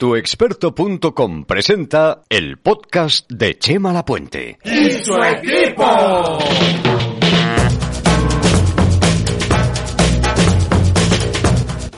Tuexperto.com 0.00 1.44
presenta 1.44 2.22
el 2.30 2.56
podcast 2.56 3.30
de 3.30 3.58
Chema 3.58 3.92
Lapuente. 3.92 4.58
¡Y 4.64 4.92
su 4.92 5.12
equipo! 5.22 6.38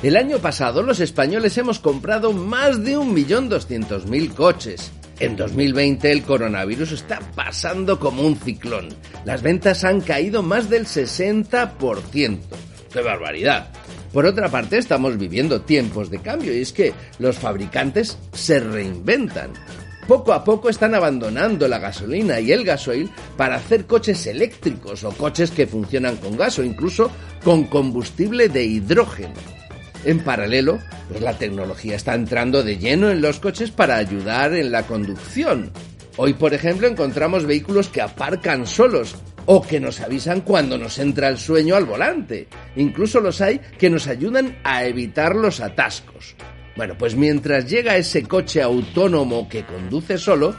El 0.02 0.16
año 0.16 0.38
pasado 0.40 0.82
los 0.82 0.98
españoles 0.98 1.56
hemos 1.58 1.78
comprado 1.78 2.32
más 2.32 2.82
de 2.82 2.98
1.200.000 2.98 4.34
coches. 4.34 4.90
En 5.20 5.36
2020 5.36 6.10
el 6.10 6.24
coronavirus 6.24 6.90
está 6.90 7.20
pasando 7.36 8.00
como 8.00 8.22
un 8.22 8.34
ciclón. 8.34 8.88
Las 9.24 9.42
ventas 9.42 9.84
han 9.84 10.00
caído 10.00 10.42
más 10.42 10.68
del 10.68 10.86
60%. 10.86 12.40
¡Qué 12.92 13.00
barbaridad! 13.00 13.70
Por 14.12 14.26
otra 14.26 14.50
parte, 14.50 14.76
estamos 14.76 15.16
viviendo 15.16 15.62
tiempos 15.62 16.10
de 16.10 16.18
cambio 16.18 16.52
y 16.54 16.60
es 16.60 16.72
que 16.72 16.92
los 17.18 17.38
fabricantes 17.38 18.18
se 18.32 18.60
reinventan. 18.60 19.50
Poco 20.06 20.32
a 20.32 20.44
poco 20.44 20.68
están 20.68 20.94
abandonando 20.94 21.66
la 21.68 21.78
gasolina 21.78 22.38
y 22.40 22.52
el 22.52 22.64
gasoil 22.64 23.10
para 23.36 23.56
hacer 23.56 23.86
coches 23.86 24.26
eléctricos 24.26 25.04
o 25.04 25.10
coches 25.12 25.50
que 25.50 25.66
funcionan 25.66 26.16
con 26.16 26.36
gas 26.36 26.58
o 26.58 26.64
incluso 26.64 27.10
con 27.42 27.64
combustible 27.64 28.48
de 28.48 28.64
hidrógeno. 28.64 29.34
En 30.04 30.18
paralelo, 30.18 30.80
pues 31.08 31.22
la 31.22 31.38
tecnología 31.38 31.94
está 31.94 32.14
entrando 32.14 32.62
de 32.62 32.78
lleno 32.78 33.10
en 33.10 33.22
los 33.22 33.38
coches 33.38 33.70
para 33.70 33.96
ayudar 33.96 34.52
en 34.54 34.72
la 34.72 34.82
conducción. 34.82 35.70
Hoy, 36.16 36.34
por 36.34 36.52
ejemplo, 36.52 36.88
encontramos 36.88 37.46
vehículos 37.46 37.88
que 37.88 38.02
aparcan 38.02 38.66
solos 38.66 39.14
o 39.46 39.62
que 39.62 39.80
nos 39.80 40.00
avisan 40.00 40.42
cuando 40.42 40.78
nos 40.78 40.98
entra 40.98 41.28
el 41.28 41.38
sueño 41.38 41.76
al 41.76 41.84
volante. 41.84 42.48
Incluso 42.76 43.20
los 43.20 43.40
hay 43.40 43.60
que 43.78 43.90
nos 43.90 44.06
ayudan 44.06 44.58
a 44.64 44.84
evitar 44.84 45.34
los 45.34 45.60
atascos. 45.60 46.34
Bueno, 46.76 46.96
pues 46.96 47.14
mientras 47.14 47.68
llega 47.68 47.96
ese 47.96 48.22
coche 48.22 48.62
autónomo 48.62 49.48
que 49.48 49.64
conduce 49.64 50.16
solo, 50.16 50.54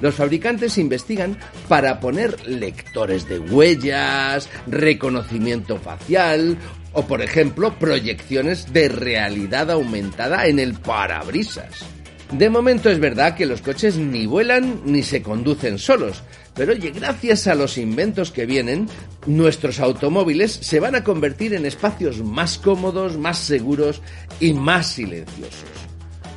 los 0.00 0.14
fabricantes 0.14 0.78
investigan 0.78 1.36
para 1.68 2.00
poner 2.00 2.48
lectores 2.48 3.28
de 3.28 3.38
huellas, 3.38 4.48
reconocimiento 4.66 5.76
facial 5.76 6.56
o, 6.92 7.06
por 7.06 7.20
ejemplo, 7.20 7.78
proyecciones 7.78 8.72
de 8.72 8.88
realidad 8.88 9.70
aumentada 9.70 10.46
en 10.46 10.58
el 10.58 10.74
parabrisas. 10.74 11.97
De 12.32 12.50
momento 12.50 12.90
es 12.90 12.98
verdad 12.98 13.34
que 13.34 13.46
los 13.46 13.62
coches 13.62 13.96
ni 13.96 14.26
vuelan 14.26 14.82
ni 14.84 15.02
se 15.02 15.22
conducen 15.22 15.78
solos, 15.78 16.22
pero 16.54 16.72
oye, 16.72 16.90
gracias 16.90 17.46
a 17.46 17.54
los 17.54 17.78
inventos 17.78 18.32
que 18.32 18.44
vienen, 18.44 18.86
nuestros 19.26 19.80
automóviles 19.80 20.52
se 20.52 20.78
van 20.78 20.94
a 20.94 21.04
convertir 21.04 21.54
en 21.54 21.64
espacios 21.64 22.22
más 22.22 22.58
cómodos, 22.58 23.16
más 23.16 23.38
seguros 23.38 24.02
y 24.40 24.52
más 24.52 24.88
silenciosos. 24.88 25.88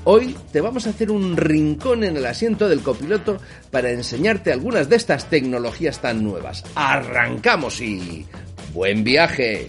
Hoy 0.04 0.36
te 0.52 0.62
vamos 0.62 0.88
a 0.88 0.92
hacer 0.92 1.12
un 1.12 1.38
rincón 1.38 2.04
en 2.04 2.18
el 2.18 2.26
asiento 2.26 2.70
del 2.70 2.82
copiloto 2.82 3.40
para 3.70 3.92
enseñarte 3.92 4.52
algunas 4.52 4.90
de 4.90 4.96
estas 4.96 5.30
tecnologías 5.30 6.02
tan 6.02 6.24
nuevas. 6.24 6.64
¡Arrancamos 6.74 7.82
y... 7.82 8.26
¡Buen 8.74 9.04
viaje! 9.04 9.68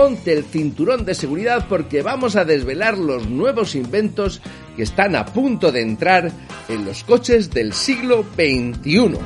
Ponte 0.00 0.32
el 0.32 0.44
cinturón 0.44 1.04
de 1.04 1.14
seguridad 1.14 1.66
porque 1.68 2.00
vamos 2.00 2.34
a 2.34 2.46
desvelar 2.46 2.96
los 2.96 3.28
nuevos 3.28 3.74
inventos 3.74 4.40
que 4.74 4.82
están 4.84 5.14
a 5.14 5.26
punto 5.26 5.72
de 5.72 5.82
entrar 5.82 6.32
en 6.70 6.86
los 6.86 7.04
coches 7.04 7.50
del 7.50 7.74
siglo 7.74 8.24
XXI. 8.34 9.18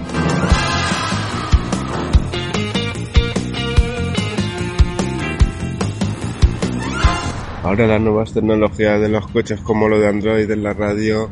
Ahora 7.63 7.87
las 7.87 8.01
nuevas 8.01 8.33
tecnologías 8.33 9.01
de 9.01 9.09
los 9.11 9.29
coches 9.29 9.61
como 9.61 9.89
lo 9.89 10.01
de 10.01 10.09
Android 10.09 10.51
en 10.51 10.65
la 10.65 10.73
radio 10.73 11.31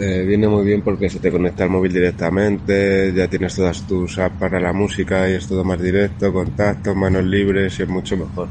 eh, 0.00 0.24
viene 0.26 0.48
muy 0.48 0.64
bien 0.64 0.82
porque 0.82 1.08
se 1.08 1.20
te 1.20 1.30
conecta 1.30 1.62
al 1.62 1.70
móvil 1.70 1.92
directamente, 1.92 3.12
ya 3.14 3.28
tienes 3.28 3.54
todas 3.54 3.86
tus 3.86 4.18
apps 4.18 4.36
para 4.36 4.58
la 4.58 4.72
música 4.72 5.30
y 5.30 5.34
es 5.34 5.46
todo 5.46 5.62
más 5.62 5.80
directo, 5.80 6.32
contacto, 6.32 6.92
manos 6.96 7.22
libres 7.22 7.78
y 7.78 7.84
es 7.84 7.88
mucho 7.88 8.16
mejor. 8.16 8.48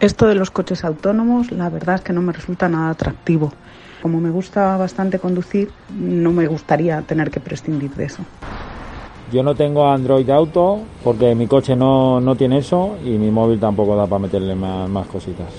Esto 0.00 0.28
de 0.28 0.36
los 0.36 0.52
coches 0.52 0.84
autónomos, 0.84 1.50
la 1.50 1.68
verdad 1.70 1.96
es 1.96 2.00
que 2.02 2.12
no 2.12 2.22
me 2.22 2.32
resulta 2.32 2.68
nada 2.68 2.90
atractivo. 2.90 3.52
Como 4.00 4.20
me 4.20 4.30
gusta 4.30 4.76
bastante 4.76 5.18
conducir, 5.18 5.72
no 5.98 6.30
me 6.30 6.46
gustaría 6.46 7.02
tener 7.02 7.32
que 7.32 7.40
prescindir 7.40 7.90
de 7.94 8.04
eso. 8.04 8.22
Yo 9.32 9.42
no 9.42 9.56
tengo 9.56 9.90
Android 9.90 10.30
Auto 10.30 10.82
porque 11.02 11.34
mi 11.34 11.48
coche 11.48 11.74
no, 11.74 12.20
no 12.20 12.36
tiene 12.36 12.58
eso 12.58 12.96
y 13.04 13.10
mi 13.18 13.32
móvil 13.32 13.58
tampoco 13.58 13.96
da 13.96 14.06
para 14.06 14.20
meterle 14.20 14.54
más, 14.54 14.88
más 14.88 15.08
cositas. 15.08 15.52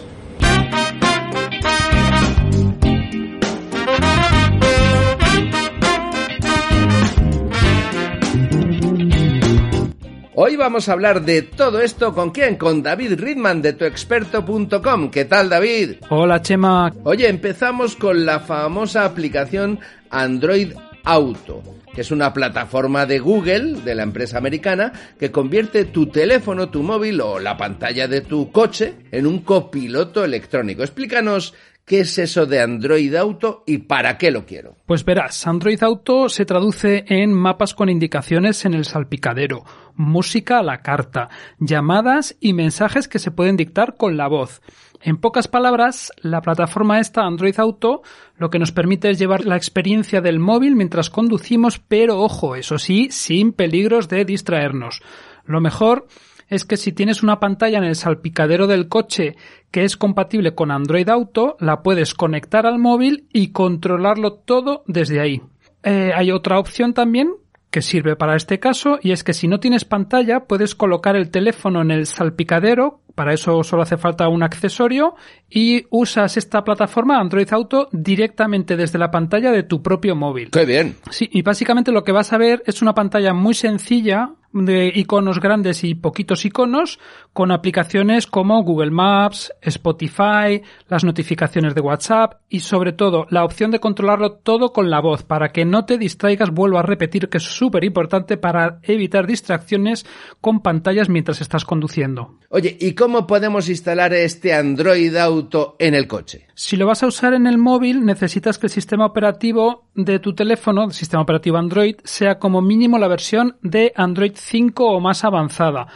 Hoy 10.41 10.55
vamos 10.55 10.87
a 10.87 10.93
hablar 10.93 11.25
de 11.25 11.41
todo 11.41 11.81
esto 11.81 12.13
con 12.13 12.29
quién? 12.29 12.55
Con 12.55 12.81
David 12.81 13.19
Ridman 13.19 13.61
de 13.61 13.73
tuexperto.com. 13.73 15.11
¿Qué 15.11 15.25
tal, 15.25 15.49
David? 15.49 15.95
Hola, 16.09 16.41
Chema. 16.41 16.93
Oye, 17.03 17.27
empezamos 17.27 17.97
con 17.97 18.25
la 18.25 18.39
famosa 18.39 19.03
aplicación 19.03 19.81
Android 20.09 20.71
Auto, 21.03 21.61
que 21.93 21.99
es 21.99 22.11
una 22.11 22.31
plataforma 22.31 23.05
de 23.05 23.19
Google, 23.19 23.81
de 23.83 23.95
la 23.95 24.03
empresa 24.03 24.37
americana, 24.37 24.93
que 25.19 25.29
convierte 25.29 25.83
tu 25.83 26.05
teléfono, 26.05 26.69
tu 26.69 26.83
móvil 26.83 27.19
o 27.19 27.37
la 27.37 27.57
pantalla 27.57 28.07
de 28.07 28.21
tu 28.21 28.49
coche 28.49 28.93
en 29.11 29.27
un 29.27 29.39
copiloto 29.39 30.23
electrónico. 30.23 30.83
Explícanos 30.83 31.53
¿Qué 31.89 32.01
es 32.01 32.19
eso 32.19 32.45
de 32.45 32.61
Android 32.61 33.15
Auto 33.15 33.63
y 33.65 33.79
para 33.79 34.15
qué 34.19 34.29
lo 34.29 34.45
quiero? 34.45 34.75
Pues 34.85 35.03
verás, 35.03 35.47
Android 35.47 35.81
Auto 35.81 36.29
se 36.29 36.45
traduce 36.45 37.03
en 37.07 37.33
mapas 37.33 37.73
con 37.73 37.89
indicaciones 37.89 38.63
en 38.65 38.75
el 38.75 38.85
salpicadero, 38.85 39.63
música 39.95 40.59
a 40.59 40.63
la 40.63 40.83
carta, 40.83 41.29
llamadas 41.57 42.37
y 42.39 42.53
mensajes 42.53 43.07
que 43.07 43.17
se 43.17 43.31
pueden 43.31 43.57
dictar 43.57 43.97
con 43.97 44.17
la 44.17 44.27
voz. 44.27 44.61
En 45.01 45.17
pocas 45.17 45.47
palabras, 45.47 46.11
la 46.21 46.41
plataforma 46.41 46.99
esta 46.99 47.23
Android 47.23 47.59
Auto 47.59 48.03
lo 48.37 48.51
que 48.51 48.59
nos 48.59 48.71
permite 48.71 49.09
es 49.09 49.17
llevar 49.17 49.45
la 49.45 49.57
experiencia 49.57 50.21
del 50.21 50.37
móvil 50.37 50.75
mientras 50.75 51.09
conducimos, 51.09 51.79
pero 51.79 52.21
ojo, 52.21 52.55
eso 52.55 52.77
sí, 52.77 53.07
sin 53.09 53.51
peligros 53.51 54.07
de 54.09 54.25
distraernos. 54.25 55.01
Lo 55.43 55.59
mejor 55.59 56.05
es 56.49 56.65
que 56.65 56.77
si 56.77 56.91
tienes 56.91 57.23
una 57.23 57.39
pantalla 57.39 57.77
en 57.77 57.83
el 57.85 57.95
salpicadero 57.95 58.67
del 58.67 58.87
coche 58.87 59.35
que 59.71 59.83
es 59.83 59.97
compatible 59.97 60.55
con 60.55 60.71
Android 60.71 61.07
Auto, 61.09 61.55
la 61.59 61.81
puedes 61.83 62.13
conectar 62.13 62.65
al 62.65 62.79
móvil 62.79 63.27
y 63.31 63.51
controlarlo 63.51 64.33
todo 64.33 64.83
desde 64.87 65.21
ahí. 65.21 65.41
Eh, 65.83 66.11
hay 66.13 66.31
otra 66.31 66.59
opción 66.59 66.93
también 66.93 67.29
que 67.71 67.81
sirve 67.81 68.15
para 68.15 68.35
este 68.35 68.59
caso 68.59 68.97
y 69.01 69.11
es 69.11 69.23
que 69.23 69.33
si 69.33 69.47
no 69.47 69.59
tienes 69.59 69.85
pantalla 69.85 70.45
puedes 70.45 70.73
colocar 70.73 71.15
el 71.15 71.29
teléfono 71.29 71.81
en 71.81 71.91
el 71.91 72.07
salpicadero, 72.07 73.01
para 73.13 73.33
eso 73.33 73.63
solo 73.63 73.83
hace 73.83 73.97
falta 73.97 74.27
un 74.27 74.41
accesorio 74.41 75.15
y 75.49 75.85
usas 75.91 76.35
esta 76.37 76.63
plataforma 76.63 77.19
Android 77.19 77.51
Auto 77.51 77.87
directamente 77.91 78.75
desde 78.75 78.97
la 78.97 79.11
pantalla 79.11 79.51
de 79.51 79.63
tu 79.63 79.83
propio 79.83 80.15
móvil. 80.15 80.49
¡Qué 80.49 80.65
bien! 80.65 80.95
Sí, 81.11 81.29
y 81.31 81.43
básicamente 81.43 81.91
lo 81.91 82.03
que 82.03 82.11
vas 82.11 82.33
a 82.33 82.37
ver 82.37 82.63
es 82.65 82.81
una 82.81 82.93
pantalla 82.93 83.33
muy 83.33 83.53
sencilla 83.53 84.31
de 84.51 84.91
iconos 84.93 85.39
grandes 85.39 85.83
y 85.83 85.95
poquitos 85.95 86.45
iconos 86.45 86.99
con 87.33 87.51
aplicaciones 87.51 88.27
como 88.27 88.63
Google 88.63 88.91
Maps, 88.91 89.53
Spotify, 89.61 90.61
las 90.87 91.03
notificaciones 91.03 91.75
de 91.75 91.81
WhatsApp 91.81 92.41
y 92.49 92.61
sobre 92.61 92.93
todo 92.93 93.27
la 93.29 93.43
opción 93.43 93.71
de 93.71 93.79
controlarlo 93.79 94.33
todo 94.33 94.73
con 94.73 94.89
la 94.89 95.01
voz 95.01 95.23
para 95.23 95.49
que 95.49 95.65
no 95.65 95.85
te 95.85 95.97
distraigas, 95.97 96.51
vuelvo 96.51 96.79
a 96.79 96.83
repetir 96.83 97.29
que 97.29 97.37
es 97.37 97.43
súper 97.43 97.83
importante 97.83 98.37
para 98.37 98.79
evitar 98.83 99.27
distracciones 99.27 100.05
con 100.41 100.61
pantallas 100.61 101.09
mientras 101.09 101.41
estás 101.41 101.65
conduciendo. 101.65 102.39
Oye, 102.49 102.75
¿y 102.79 102.93
cómo 102.93 103.27
podemos 103.27 103.69
instalar 103.69 104.13
este 104.13 104.53
Android 104.53 105.15
Auto 105.15 105.75
en 105.77 105.93
el 105.93 106.07
coche? 106.07 106.47
Si 106.55 106.75
lo 106.75 106.87
vas 106.87 107.03
a 107.03 107.07
usar 107.07 107.33
en 107.33 107.45
el 107.45 107.57
móvil 107.57 108.05
necesitas 108.05 108.57
que 108.57 108.67
el 108.67 108.71
sistema 108.71 109.05
operativo 109.05 109.88
de 110.05 110.19
tu 110.19 110.33
teléfono, 110.33 110.89
sistema 110.91 111.23
operativo 111.23 111.57
Android, 111.57 111.95
sea 112.03 112.39
como 112.39 112.61
mínimo 112.61 112.97
la 112.97 113.07
versión 113.07 113.57
de 113.61 113.91
Android 113.95 114.33
5 114.35 114.85
o 114.85 114.99
más 114.99 115.23
avanzada. 115.23 115.87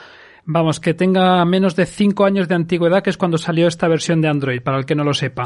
Vamos, 0.45 0.81
que 0.81 0.93
tenga 0.93 1.43
menos 1.45 1.75
de 1.77 1.85
5 1.85 2.25
años 2.25 2.49
de 2.49 2.55
antigüedad, 2.55 3.01
que 3.01 3.09
es 3.09 3.17
cuando 3.17 3.37
salió 3.37 3.67
esta 3.67 3.87
versión 3.87 4.21
de 4.21 4.27
Android, 4.27 4.61
para 4.61 4.77
el 4.77 4.85
que 4.85 4.93
no 4.93 5.05
lo 5.05 5.13
sepa. 5.13 5.43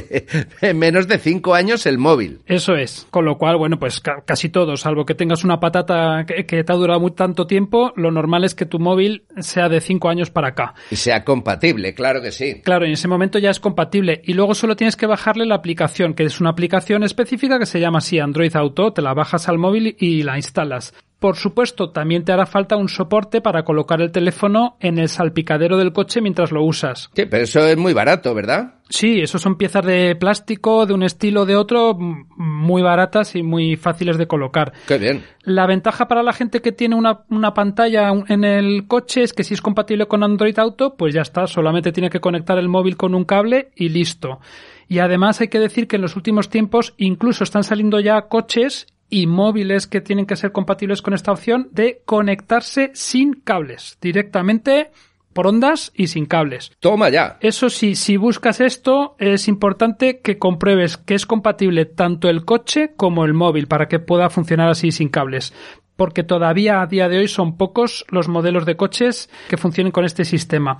menos 0.74 1.08
de 1.08 1.18
5 1.18 1.54
años 1.54 1.86
el 1.86 1.96
móvil. 1.96 2.40
Eso 2.44 2.74
es. 2.74 3.06
Con 3.10 3.24
lo 3.24 3.38
cual, 3.38 3.56
bueno, 3.56 3.78
pues 3.78 4.00
casi 4.00 4.50
todo, 4.50 4.76
salvo 4.76 5.06
que 5.06 5.14
tengas 5.14 5.42
una 5.42 5.58
patata 5.58 6.26
que, 6.26 6.44
te 6.44 6.72
ha 6.72 6.76
durado 6.76 7.00
muy 7.00 7.12
tanto 7.12 7.46
tiempo, 7.46 7.92
lo 7.96 8.10
normal 8.10 8.44
es 8.44 8.54
que 8.54 8.66
tu 8.66 8.78
móvil 8.78 9.24
sea 9.38 9.70
de 9.70 9.80
5 9.80 10.08
años 10.10 10.30
para 10.30 10.48
acá. 10.48 10.74
Y 10.90 10.96
sea 10.96 11.24
compatible, 11.24 11.94
claro 11.94 12.20
que 12.20 12.30
sí. 12.30 12.60
Claro, 12.62 12.84
en 12.84 12.92
ese 12.92 13.08
momento 13.08 13.38
ya 13.38 13.50
es 13.50 13.60
compatible. 13.60 14.20
Y 14.24 14.34
luego 14.34 14.54
solo 14.54 14.76
tienes 14.76 14.96
que 14.96 15.06
bajarle 15.06 15.46
la 15.46 15.54
aplicación, 15.54 16.12
que 16.12 16.24
es 16.24 16.40
una 16.40 16.50
aplicación 16.50 17.04
específica 17.04 17.58
que 17.58 17.66
se 17.66 17.80
llama 17.80 17.98
así 17.98 18.18
Android 18.18 18.54
Auto. 18.54 18.92
Te 18.92 19.00
la 19.00 19.14
bajas 19.14 19.48
al 19.48 19.56
móvil 19.56 19.96
y 19.98 20.22
la 20.24 20.36
instalas. 20.36 20.92
Por 21.20 21.36
supuesto, 21.36 21.90
también 21.90 22.24
te 22.24 22.32
hará 22.32 22.46
falta 22.46 22.76
un 22.76 22.88
soporte 22.88 23.42
para 23.42 23.62
colocar 23.62 24.00
el 24.00 24.10
teléfono 24.10 24.78
en 24.80 24.98
el 24.98 25.10
salpicadero 25.10 25.76
del 25.76 25.92
coche 25.92 26.22
mientras 26.22 26.50
lo 26.50 26.64
usas. 26.64 27.10
Sí, 27.14 27.26
pero 27.26 27.44
eso 27.44 27.60
es 27.60 27.76
muy 27.76 27.92
barato, 27.92 28.34
¿verdad? 28.34 28.76
Sí, 28.88 29.20
eso 29.20 29.38
son 29.38 29.56
piezas 29.56 29.84
de 29.84 30.16
plástico 30.16 30.86
de 30.86 30.94
un 30.94 31.02
estilo 31.02 31.42
o 31.42 31.46
de 31.46 31.56
otro 31.56 31.94
muy 31.94 32.80
baratas 32.80 33.36
y 33.36 33.42
muy 33.42 33.76
fáciles 33.76 34.16
de 34.16 34.26
colocar. 34.26 34.72
Qué 34.88 34.96
bien. 34.96 35.22
La 35.42 35.66
ventaja 35.66 36.08
para 36.08 36.22
la 36.22 36.32
gente 36.32 36.62
que 36.62 36.72
tiene 36.72 36.96
una, 36.96 37.20
una 37.28 37.52
pantalla 37.52 38.10
en 38.26 38.42
el 38.42 38.86
coche 38.88 39.22
es 39.22 39.34
que 39.34 39.44
si 39.44 39.52
es 39.52 39.60
compatible 39.60 40.06
con 40.06 40.24
Android 40.24 40.58
Auto, 40.58 40.96
pues 40.96 41.14
ya 41.14 41.20
está, 41.20 41.46
solamente 41.46 41.92
tiene 41.92 42.08
que 42.08 42.20
conectar 42.20 42.58
el 42.58 42.70
móvil 42.70 42.96
con 42.96 43.14
un 43.14 43.26
cable 43.26 43.72
y 43.76 43.90
listo. 43.90 44.40
Y 44.88 45.00
además 45.00 45.40
hay 45.42 45.48
que 45.48 45.60
decir 45.60 45.86
que 45.86 45.96
en 45.96 46.02
los 46.02 46.16
últimos 46.16 46.48
tiempos 46.48 46.94
incluso 46.96 47.44
están 47.44 47.62
saliendo 47.62 48.00
ya 48.00 48.22
coches 48.22 48.86
y 49.10 49.26
móviles 49.26 49.88
que 49.88 50.00
tienen 50.00 50.24
que 50.24 50.36
ser 50.36 50.52
compatibles 50.52 51.02
con 51.02 51.12
esta 51.12 51.32
opción 51.32 51.68
de 51.72 52.00
conectarse 52.06 52.92
sin 52.94 53.34
cables, 53.34 53.98
directamente 54.00 54.90
por 55.32 55.46
ondas 55.46 55.92
y 55.94 56.06
sin 56.08 56.26
cables. 56.26 56.72
Toma 56.80 57.08
ya. 57.08 57.36
Eso 57.40 57.70
sí, 57.70 57.94
si 57.94 58.16
buscas 58.16 58.60
esto, 58.60 59.16
es 59.18 59.48
importante 59.48 60.20
que 60.20 60.38
compruebes 60.38 60.96
que 60.96 61.14
es 61.14 61.26
compatible 61.26 61.84
tanto 61.86 62.28
el 62.28 62.44
coche 62.44 62.92
como 62.96 63.24
el 63.24 63.34
móvil 63.34 63.66
para 63.66 63.88
que 63.88 63.98
pueda 63.98 64.30
funcionar 64.30 64.68
así 64.68 64.92
sin 64.92 65.08
cables. 65.08 65.52
Porque 65.96 66.22
todavía 66.22 66.80
a 66.80 66.86
día 66.86 67.08
de 67.08 67.18
hoy 67.18 67.28
son 67.28 67.56
pocos 67.56 68.06
los 68.08 68.28
modelos 68.28 68.64
de 68.64 68.76
coches 68.76 69.28
que 69.48 69.58
funcionen 69.58 69.92
con 69.92 70.04
este 70.04 70.24
sistema. 70.24 70.78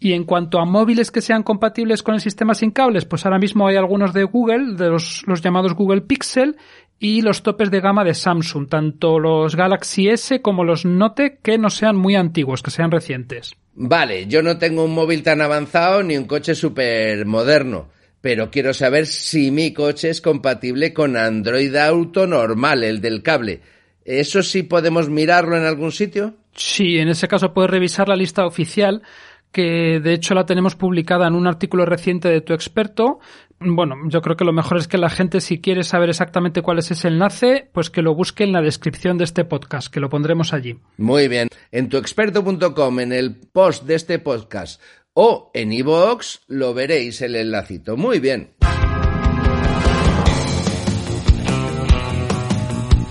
Y 0.00 0.14
en 0.14 0.24
cuanto 0.24 0.58
a 0.58 0.64
móviles 0.64 1.12
que 1.12 1.20
sean 1.20 1.44
compatibles 1.44 2.02
con 2.02 2.14
el 2.14 2.20
sistema 2.20 2.54
sin 2.54 2.72
cables, 2.72 3.04
pues 3.04 3.24
ahora 3.24 3.38
mismo 3.38 3.68
hay 3.68 3.76
algunos 3.76 4.12
de 4.12 4.24
Google, 4.24 4.74
de 4.74 4.88
los, 4.88 5.22
los 5.26 5.42
llamados 5.42 5.74
Google 5.74 6.00
Pixel, 6.00 6.56
y 6.98 7.22
los 7.22 7.42
topes 7.42 7.70
de 7.70 7.80
gama 7.80 8.04
de 8.04 8.14
Samsung, 8.14 8.68
tanto 8.68 9.18
los 9.18 9.56
Galaxy 9.56 10.08
S 10.08 10.40
como 10.40 10.64
los 10.64 10.84
Note 10.84 11.38
que 11.42 11.58
no 11.58 11.70
sean 11.70 11.96
muy 11.96 12.14
antiguos, 12.14 12.62
que 12.62 12.70
sean 12.70 12.90
recientes. 12.90 13.56
Vale, 13.74 14.26
yo 14.26 14.42
no 14.42 14.58
tengo 14.58 14.84
un 14.84 14.94
móvil 14.94 15.22
tan 15.22 15.40
avanzado 15.40 16.02
ni 16.02 16.16
un 16.16 16.26
coche 16.26 16.54
súper 16.54 17.24
moderno, 17.26 17.88
pero 18.20 18.50
quiero 18.50 18.74
saber 18.74 19.06
si 19.06 19.50
mi 19.50 19.72
coche 19.72 20.10
es 20.10 20.20
compatible 20.20 20.92
con 20.92 21.16
Android 21.16 21.74
Auto 21.76 22.26
normal, 22.26 22.84
el 22.84 23.00
del 23.00 23.22
cable. 23.22 23.60
¿Eso 24.04 24.42
sí 24.42 24.62
podemos 24.62 25.08
mirarlo 25.08 25.56
en 25.56 25.64
algún 25.64 25.92
sitio? 25.92 26.34
Sí, 26.54 26.98
en 26.98 27.08
ese 27.08 27.28
caso 27.28 27.54
puedes 27.54 27.70
revisar 27.70 28.08
la 28.08 28.16
lista 28.16 28.46
oficial 28.46 29.02
que 29.52 30.00
de 30.00 30.14
hecho 30.14 30.34
la 30.34 30.46
tenemos 30.46 30.74
publicada 30.74 31.28
en 31.28 31.34
un 31.34 31.46
artículo 31.46 31.84
reciente 31.84 32.28
de 32.28 32.40
tu 32.40 32.54
experto. 32.54 33.20
Bueno, 33.60 33.94
yo 34.08 34.22
creo 34.22 34.36
que 34.36 34.44
lo 34.44 34.52
mejor 34.52 34.78
es 34.78 34.88
que 34.88 34.98
la 34.98 35.10
gente, 35.10 35.40
si 35.40 35.60
quiere 35.60 35.84
saber 35.84 36.08
exactamente 36.08 36.62
cuál 36.62 36.78
es 36.78 36.90
ese 36.90 37.08
enlace, 37.08 37.68
pues 37.72 37.90
que 37.90 38.02
lo 38.02 38.14
busque 38.14 38.44
en 38.44 38.52
la 38.52 38.62
descripción 38.62 39.18
de 39.18 39.24
este 39.24 39.44
podcast, 39.44 39.92
que 39.92 40.00
lo 40.00 40.08
pondremos 40.08 40.52
allí. 40.52 40.78
Muy 40.96 41.28
bien. 41.28 41.48
En 41.70 41.88
tuexperto.com, 41.88 43.00
en 43.00 43.12
el 43.12 43.36
post 43.36 43.84
de 43.84 43.94
este 43.94 44.18
podcast 44.18 44.80
o 45.14 45.50
en 45.54 45.72
iVoox, 45.72 46.40
lo 46.48 46.74
veréis 46.74 47.20
el 47.20 47.36
enlacito. 47.36 47.96
Muy 47.96 48.18
bien. 48.18 48.50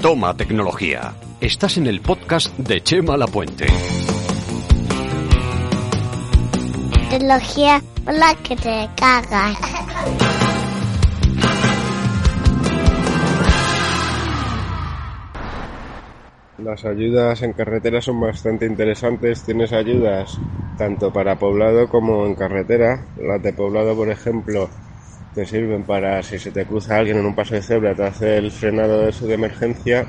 Toma 0.02 0.36
tecnología. 0.36 1.14
Estás 1.40 1.78
en 1.78 1.86
el 1.86 2.02
podcast 2.02 2.58
de 2.58 2.82
Chema 2.82 3.16
Lapuente. 3.18 3.68
Tecnología 7.12 7.82
la 8.06 8.34
que 8.36 8.56
te 8.56 8.90
cagas. 8.96 9.58
Las 16.58 16.86
ayudas 16.86 17.42
en 17.42 17.52
carretera 17.52 18.02
son 18.02 18.22
bastante 18.22 18.66
interesantes. 18.66 19.44
Tienes 19.44 19.74
ayudas 19.74 20.40
tanto 20.78 21.12
para 21.12 21.38
poblado 21.38 21.90
como 21.90 22.26
en 22.26 22.36
carretera. 22.36 23.04
Las 23.18 23.44
de 23.44 23.52
poblado, 23.52 23.94
por 23.94 24.10
ejemplo, 24.10 24.70
te 25.36 25.46
sirven 25.46 25.84
para 25.84 26.24
si 26.24 26.40
se 26.40 26.52
te 26.52 26.66
cruza 26.66 26.96
alguien 26.96 27.18
en 27.18 27.26
un 27.26 27.36
paso 27.36 27.56
de 27.56 27.62
cebra, 27.62 27.94
te 27.94 28.04
hace 28.04 28.38
el 28.38 28.52
frenado 28.52 29.02
de 29.02 29.12
su 29.12 29.28
de 29.28 29.34
emergencia. 29.34 30.08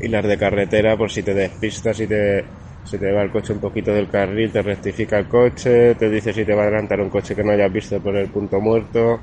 Y 0.00 0.08
las 0.08 0.24
de 0.24 0.38
carretera, 0.38 0.96
por 0.96 1.10
si 1.10 1.22
te 1.22 1.34
despistas 1.34 2.00
y 2.00 2.06
te 2.06 2.44
se 2.84 2.98
te 2.98 3.10
va 3.12 3.22
el 3.22 3.30
coche 3.30 3.52
un 3.52 3.60
poquito 3.60 3.92
del 3.92 4.08
carril, 4.08 4.52
te 4.52 4.62
rectifica 4.62 5.18
el 5.18 5.28
coche, 5.28 5.94
te 5.96 6.10
dice 6.10 6.32
si 6.32 6.44
te 6.44 6.54
va 6.54 6.62
a 6.62 6.66
adelantar 6.66 7.00
un 7.00 7.10
coche 7.10 7.34
que 7.34 7.42
no 7.44 7.52
hayas 7.52 7.72
visto 7.72 8.00
por 8.02 8.16
el 8.16 8.30
punto 8.30 8.60
muerto. 8.60 9.20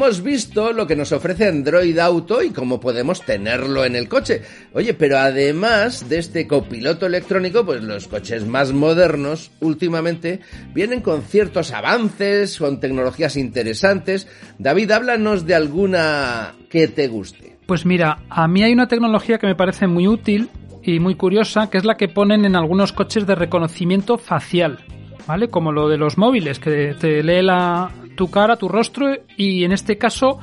Hemos 0.00 0.22
visto 0.22 0.72
lo 0.72 0.86
que 0.86 0.96
nos 0.96 1.12
ofrece 1.12 1.46
Android 1.46 1.98
Auto 1.98 2.42
y 2.42 2.48
cómo 2.48 2.80
podemos 2.80 3.20
tenerlo 3.20 3.84
en 3.84 3.94
el 3.94 4.08
coche. 4.08 4.40
Oye, 4.72 4.94
pero 4.94 5.18
además 5.18 6.08
de 6.08 6.18
este 6.18 6.46
copiloto 6.46 7.04
electrónico, 7.04 7.66
pues 7.66 7.82
los 7.82 8.08
coches 8.08 8.46
más 8.46 8.72
modernos 8.72 9.50
últimamente 9.60 10.40
vienen 10.72 11.02
con 11.02 11.20
ciertos 11.20 11.72
avances, 11.72 12.56
con 12.56 12.80
tecnologías 12.80 13.36
interesantes. 13.36 14.26
David, 14.58 14.90
háblanos 14.90 15.44
de 15.44 15.54
alguna 15.54 16.54
que 16.70 16.88
te 16.88 17.06
guste. 17.06 17.58
Pues 17.66 17.84
mira, 17.84 18.20
a 18.30 18.48
mí 18.48 18.62
hay 18.62 18.72
una 18.72 18.88
tecnología 18.88 19.36
que 19.36 19.48
me 19.48 19.54
parece 19.54 19.86
muy 19.86 20.08
útil 20.08 20.48
y 20.82 20.98
muy 20.98 21.14
curiosa, 21.14 21.68
que 21.68 21.76
es 21.76 21.84
la 21.84 21.98
que 21.98 22.08
ponen 22.08 22.46
en 22.46 22.56
algunos 22.56 22.94
coches 22.94 23.26
de 23.26 23.34
reconocimiento 23.34 24.16
facial. 24.16 24.78
¿Vale? 25.26 25.48
Como 25.48 25.70
lo 25.70 25.90
de 25.90 25.98
los 25.98 26.16
móviles, 26.16 26.58
que 26.58 26.96
te 26.98 27.22
lee 27.22 27.42
la, 27.42 27.90
tu 28.16 28.30
cara, 28.30 28.56
tu 28.56 28.68
rostro 28.68 29.12
y 29.36 29.64
en 29.64 29.72
este 29.72 29.98
caso 29.98 30.38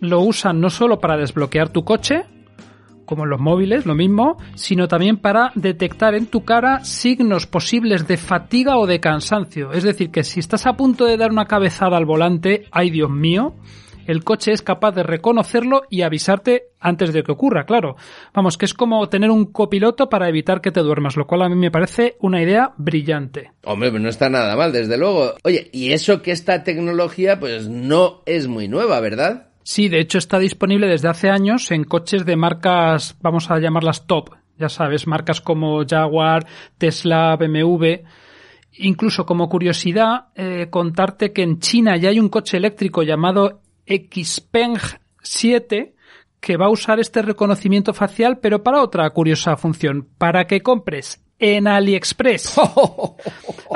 lo 0.00 0.20
usan 0.20 0.60
no 0.60 0.70
solo 0.70 1.00
para 1.00 1.16
desbloquear 1.16 1.70
tu 1.70 1.84
coche, 1.84 2.24
como 3.04 3.24
en 3.24 3.30
los 3.30 3.40
móviles, 3.40 3.86
lo 3.86 3.94
mismo, 3.94 4.36
sino 4.54 4.86
también 4.86 5.16
para 5.16 5.50
detectar 5.54 6.14
en 6.14 6.26
tu 6.26 6.44
cara 6.44 6.84
signos 6.84 7.46
posibles 7.46 8.06
de 8.06 8.18
fatiga 8.18 8.76
o 8.76 8.86
de 8.86 9.00
cansancio. 9.00 9.72
Es 9.72 9.82
decir, 9.82 10.10
que 10.10 10.24
si 10.24 10.40
estás 10.40 10.66
a 10.66 10.74
punto 10.74 11.06
de 11.06 11.16
dar 11.16 11.30
una 11.30 11.46
cabezada 11.46 11.96
al 11.96 12.04
volante, 12.04 12.66
ay 12.70 12.90
Dios 12.90 13.10
mío, 13.10 13.54
el 14.08 14.24
coche 14.24 14.52
es 14.52 14.62
capaz 14.62 14.92
de 14.92 15.02
reconocerlo 15.02 15.82
y 15.90 16.00
avisarte 16.00 16.70
antes 16.80 17.12
de 17.12 17.22
que 17.22 17.32
ocurra, 17.32 17.66
claro. 17.66 17.96
Vamos, 18.32 18.56
que 18.56 18.64
es 18.64 18.72
como 18.72 19.06
tener 19.10 19.30
un 19.30 19.52
copiloto 19.52 20.08
para 20.08 20.30
evitar 20.30 20.62
que 20.62 20.72
te 20.72 20.80
duermas, 20.80 21.16
lo 21.16 21.26
cual 21.26 21.42
a 21.42 21.48
mí 21.50 21.56
me 21.56 21.70
parece 21.70 22.16
una 22.20 22.42
idea 22.42 22.72
brillante. 22.78 23.52
Hombre, 23.64 23.90
pues 23.90 24.02
no 24.02 24.08
está 24.08 24.30
nada 24.30 24.56
mal, 24.56 24.72
desde 24.72 24.96
luego. 24.96 25.34
Oye, 25.44 25.68
y 25.72 25.92
eso 25.92 26.22
que 26.22 26.30
esta 26.30 26.64
tecnología 26.64 27.38
pues 27.38 27.68
no 27.68 28.22
es 28.24 28.48
muy 28.48 28.66
nueva, 28.66 28.98
¿verdad? 29.00 29.48
Sí, 29.62 29.90
de 29.90 30.00
hecho 30.00 30.16
está 30.16 30.38
disponible 30.38 30.86
desde 30.86 31.08
hace 31.08 31.28
años 31.28 31.70
en 31.70 31.84
coches 31.84 32.24
de 32.24 32.36
marcas, 32.36 33.18
vamos 33.20 33.50
a 33.50 33.58
llamarlas 33.58 34.06
top, 34.06 34.30
ya 34.58 34.70
sabes, 34.70 35.06
marcas 35.06 35.42
como 35.42 35.84
Jaguar, 35.86 36.46
Tesla, 36.78 37.36
BMW. 37.36 38.06
Incluso 38.78 39.26
como 39.26 39.50
curiosidad, 39.50 40.28
eh, 40.34 40.68
contarte 40.70 41.34
que 41.34 41.42
en 41.42 41.58
China 41.58 41.98
ya 41.98 42.08
hay 42.08 42.18
un 42.18 42.30
coche 42.30 42.56
eléctrico 42.56 43.02
llamado 43.02 43.60
Xpeng 43.88 44.78
7 45.22 45.94
que 46.40 46.56
va 46.56 46.66
a 46.66 46.70
usar 46.70 47.00
este 47.00 47.22
reconocimiento 47.22 47.92
facial, 47.94 48.38
pero 48.38 48.62
para 48.62 48.82
otra 48.82 49.08
curiosa 49.10 49.56
función, 49.56 50.08
para 50.18 50.46
que 50.46 50.62
compres 50.62 51.20
en 51.38 51.68
AliExpress. 51.68 52.54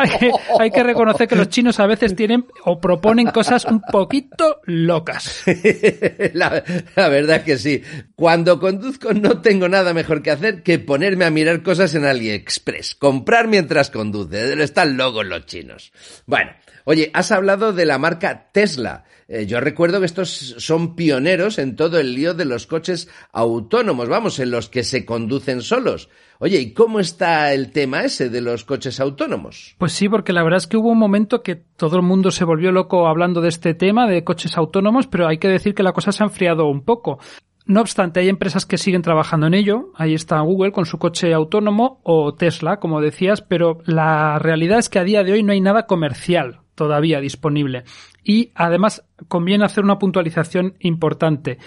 hay, 0.58 0.70
que, 0.70 0.82
reconocer 0.82 1.28
que 1.28 1.36
los 1.36 1.48
chinos 1.48 1.78
a 1.80 1.86
veces 1.86 2.16
tienen 2.16 2.46
o 2.64 2.80
proponen 2.80 3.28
cosas 3.28 3.64
un 3.64 3.80
poquito 3.80 4.60
locas. 4.64 5.44
la, 6.34 6.62
la, 6.96 7.08
verdad 7.08 7.36
es 7.36 7.42
que 7.42 7.58
sí. 7.58 7.82
Cuando 8.14 8.58
conduzco 8.58 9.12
no 9.12 9.40
tengo 9.40 9.68
nada 9.68 9.94
mejor 9.94 10.22
que 10.22 10.30
hacer 10.30 10.62
que 10.62 10.78
ponerme 10.78 11.24
a 11.24 11.30
mirar 11.30 11.62
cosas 11.62 11.94
en 11.94 12.04
AliExpress. 12.04 12.96
Comprar 12.96 13.48
mientras 13.48 13.90
conduce. 13.90 14.60
Están 14.62 14.96
locos 14.96 15.26
los 15.26 15.46
chinos. 15.46 15.92
Bueno, 16.26 16.52
oye, 16.84 17.10
has 17.14 17.32
hablado 17.32 17.72
de 17.72 17.86
la 17.86 17.98
marca 17.98 18.50
Tesla. 18.52 19.04
Eh, 19.28 19.46
yo 19.46 19.60
recuerdo 19.60 20.00
que 20.00 20.06
estos 20.06 20.56
son 20.58 20.94
pioneros 20.94 21.58
en 21.58 21.74
todo 21.76 21.98
el 21.98 22.14
lío 22.14 22.34
de 22.34 22.44
los 22.44 22.66
coches 22.66 23.08
autónomos, 23.32 24.08
vamos, 24.08 24.38
en 24.38 24.50
los 24.50 24.68
que 24.68 24.84
se 24.84 25.06
conducen 25.06 25.62
solos. 25.62 26.08
Oye, 26.38 26.58
¿y 26.58 26.72
cómo 26.74 27.00
está 27.00 27.51
el 27.52 27.72
tema 27.72 28.02
ese 28.02 28.28
de 28.28 28.40
los 28.40 28.64
coches 28.64 29.00
autónomos. 29.00 29.74
Pues 29.78 29.92
sí, 29.92 30.08
porque 30.08 30.32
la 30.32 30.42
verdad 30.42 30.58
es 30.58 30.66
que 30.66 30.76
hubo 30.76 30.90
un 30.90 30.98
momento 30.98 31.42
que 31.42 31.56
todo 31.56 31.96
el 31.96 32.02
mundo 32.02 32.30
se 32.30 32.44
volvió 32.44 32.72
loco 32.72 33.06
hablando 33.06 33.40
de 33.40 33.48
este 33.48 33.74
tema 33.74 34.06
de 34.06 34.24
coches 34.24 34.56
autónomos, 34.56 35.06
pero 35.06 35.28
hay 35.28 35.38
que 35.38 35.48
decir 35.48 35.74
que 35.74 35.82
la 35.82 35.92
cosa 35.92 36.12
se 36.12 36.22
ha 36.22 36.26
enfriado 36.26 36.66
un 36.66 36.82
poco. 36.82 37.18
No 37.64 37.80
obstante, 37.80 38.20
hay 38.20 38.28
empresas 38.28 38.66
que 38.66 38.78
siguen 38.78 39.02
trabajando 39.02 39.46
en 39.46 39.54
ello. 39.54 39.92
Ahí 39.94 40.14
está 40.14 40.40
Google 40.40 40.72
con 40.72 40.84
su 40.84 40.98
coche 40.98 41.32
autónomo 41.32 42.00
o 42.02 42.34
Tesla, 42.34 42.78
como 42.78 43.00
decías, 43.00 43.40
pero 43.40 43.78
la 43.84 44.38
realidad 44.38 44.78
es 44.78 44.88
que 44.88 44.98
a 44.98 45.04
día 45.04 45.22
de 45.22 45.32
hoy 45.32 45.42
no 45.42 45.52
hay 45.52 45.60
nada 45.60 45.86
comercial 45.86 46.60
todavía 46.74 47.20
disponible. 47.20 47.84
Y 48.24 48.50
además 48.54 49.04
conviene 49.28 49.64
hacer 49.64 49.84
una 49.84 49.98
puntualización 49.98 50.74
importante. 50.80 51.58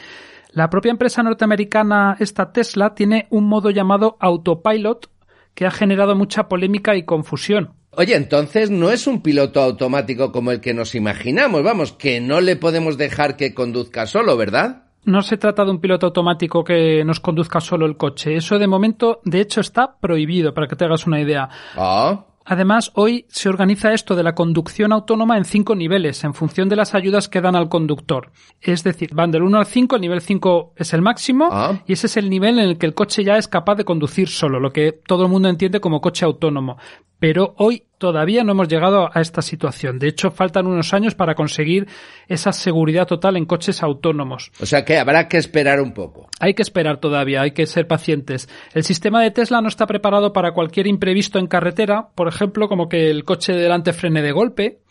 La 0.52 0.70
propia 0.70 0.92
empresa 0.92 1.22
norteamericana, 1.22 2.18
esta 2.20 2.52
Tesla, 2.52 2.94
tiene 2.96 3.28
un 3.30 3.46
modo 3.46 3.70
llamado 3.72 4.18
autopilot 4.20 5.10
que 5.56 5.66
ha 5.66 5.72
generado 5.72 6.16
mucha 6.16 6.48
polémica 6.48 6.96
y 6.96 7.04
confusión. 7.04 7.74
Oye, 7.92 8.16
entonces 8.16 8.70
no 8.70 8.92
es 8.92 9.08
un 9.08 9.22
piloto 9.22 9.62
automático 9.62 10.32
como 10.32 10.52
el 10.52 10.60
que 10.60 10.74
nos 10.74 10.96
imaginamos, 10.96 11.64
vamos, 11.64 11.94
que 11.94 12.20
no 12.20 12.42
le 12.42 12.58
podemos 12.58 12.98
dejar 12.98 13.38
que 13.38 13.54
conduzca 13.54 14.06
solo, 14.06 14.36
¿verdad? 14.36 14.84
No 15.06 15.22
se 15.22 15.38
trata 15.38 15.64
de 15.64 15.72
un 15.72 15.80
piloto 15.80 16.08
automático 16.08 16.64
que 16.64 17.06
nos 17.06 17.20
conduzca 17.20 17.62
solo 17.62 17.86
el 17.86 17.96
coche. 17.96 18.36
Eso 18.36 18.58
de 18.60 18.68
momento, 18.68 19.22
de 19.24 19.40
hecho, 19.40 19.62
está 19.62 19.98
prohibido, 20.00 20.54
para 20.54 20.68
que 20.68 20.76
te 20.76 20.84
hagas 20.84 21.06
una 21.06 21.22
idea. 21.22 21.48
Ah. 21.78 22.26
Además, 22.46 22.92
hoy 22.94 23.26
se 23.28 23.50
organiza 23.50 23.92
esto 23.94 24.16
de 24.16 24.22
la 24.22 24.36
conducción 24.36 24.94
autónoma 24.94 25.38
en 25.38 25.46
cinco 25.46 25.74
niveles, 25.76 26.24
en 26.24 26.36
función 26.36 26.70
de 26.70 26.76
las 26.76 26.94
ayudas 26.94 27.28
que 27.28 27.42
dan 27.42 27.56
al 27.56 27.70
conductor. 27.70 28.32
Es 28.62 28.84
decir, 28.84 29.16
van 29.16 29.32
del 29.32 29.42
1 29.42 29.58
al 29.58 29.66
5, 29.66 29.96
el 29.96 30.02
nivel 30.02 30.22
5 30.22 30.74
es 30.78 30.94
el 30.94 31.02
máximo, 31.02 31.50
Ah. 31.52 31.82
y 31.88 31.94
ese 31.94 32.06
es 32.06 32.18
el 32.18 32.30
nivel 32.30 32.60
en 32.60 32.66
el 32.70 32.78
que 32.78 32.86
el 32.86 32.94
coche 32.94 33.24
ya 33.24 33.38
es 33.38 33.48
capaz 33.48 33.76
de 33.76 33.84
conducir 33.84 34.28
solo, 34.30 34.60
lo 34.60 34.72
que 34.72 34.92
todo 34.92 35.24
el 35.24 35.32
mundo 35.32 35.50
entiende 35.50 35.80
como 35.80 36.02
coche 36.02 36.24
autónomo. 36.24 36.78
Pero 37.18 37.56
hoy 37.58 37.84
todavía 38.06 38.44
no 38.44 38.52
hemos 38.52 38.68
llegado 38.68 39.10
a 39.12 39.20
esta 39.20 39.42
situación. 39.42 39.98
De 39.98 40.08
hecho, 40.08 40.30
faltan 40.30 40.68
unos 40.68 40.94
años 40.94 41.16
para 41.16 41.34
conseguir 41.34 41.88
esa 42.28 42.52
seguridad 42.52 43.08
total 43.08 43.36
en 43.36 43.46
coches 43.48 43.82
autónomos. 43.82 44.52
O 44.62 44.68
sea 44.68 44.86
que 44.86 45.00
habrá 45.00 45.28
que 45.28 45.38
esperar 45.38 45.82
un 45.82 45.92
poco. 45.92 46.30
Hay 46.40 46.54
que 46.54 46.62
esperar 46.62 47.00
todavía, 47.00 47.42
hay 47.42 47.50
que 47.50 47.66
ser 47.66 47.88
pacientes. 47.88 48.48
El 48.76 48.84
sistema 48.84 49.24
de 49.24 49.32
Tesla 49.32 49.60
no 49.60 49.70
está 49.70 49.88
preparado 49.88 50.34
para 50.34 50.52
cualquier 50.52 50.86
imprevisto 50.86 51.40
en 51.40 51.48
carretera, 51.48 52.10
por 52.14 52.28
ejemplo, 52.28 52.68
como 52.68 52.90
que 52.90 53.10
el 53.10 53.24
coche 53.24 53.54
de 53.54 53.62
delante 53.62 53.92
frene 53.92 54.22
de 54.22 54.32
golpe. 54.32 54.82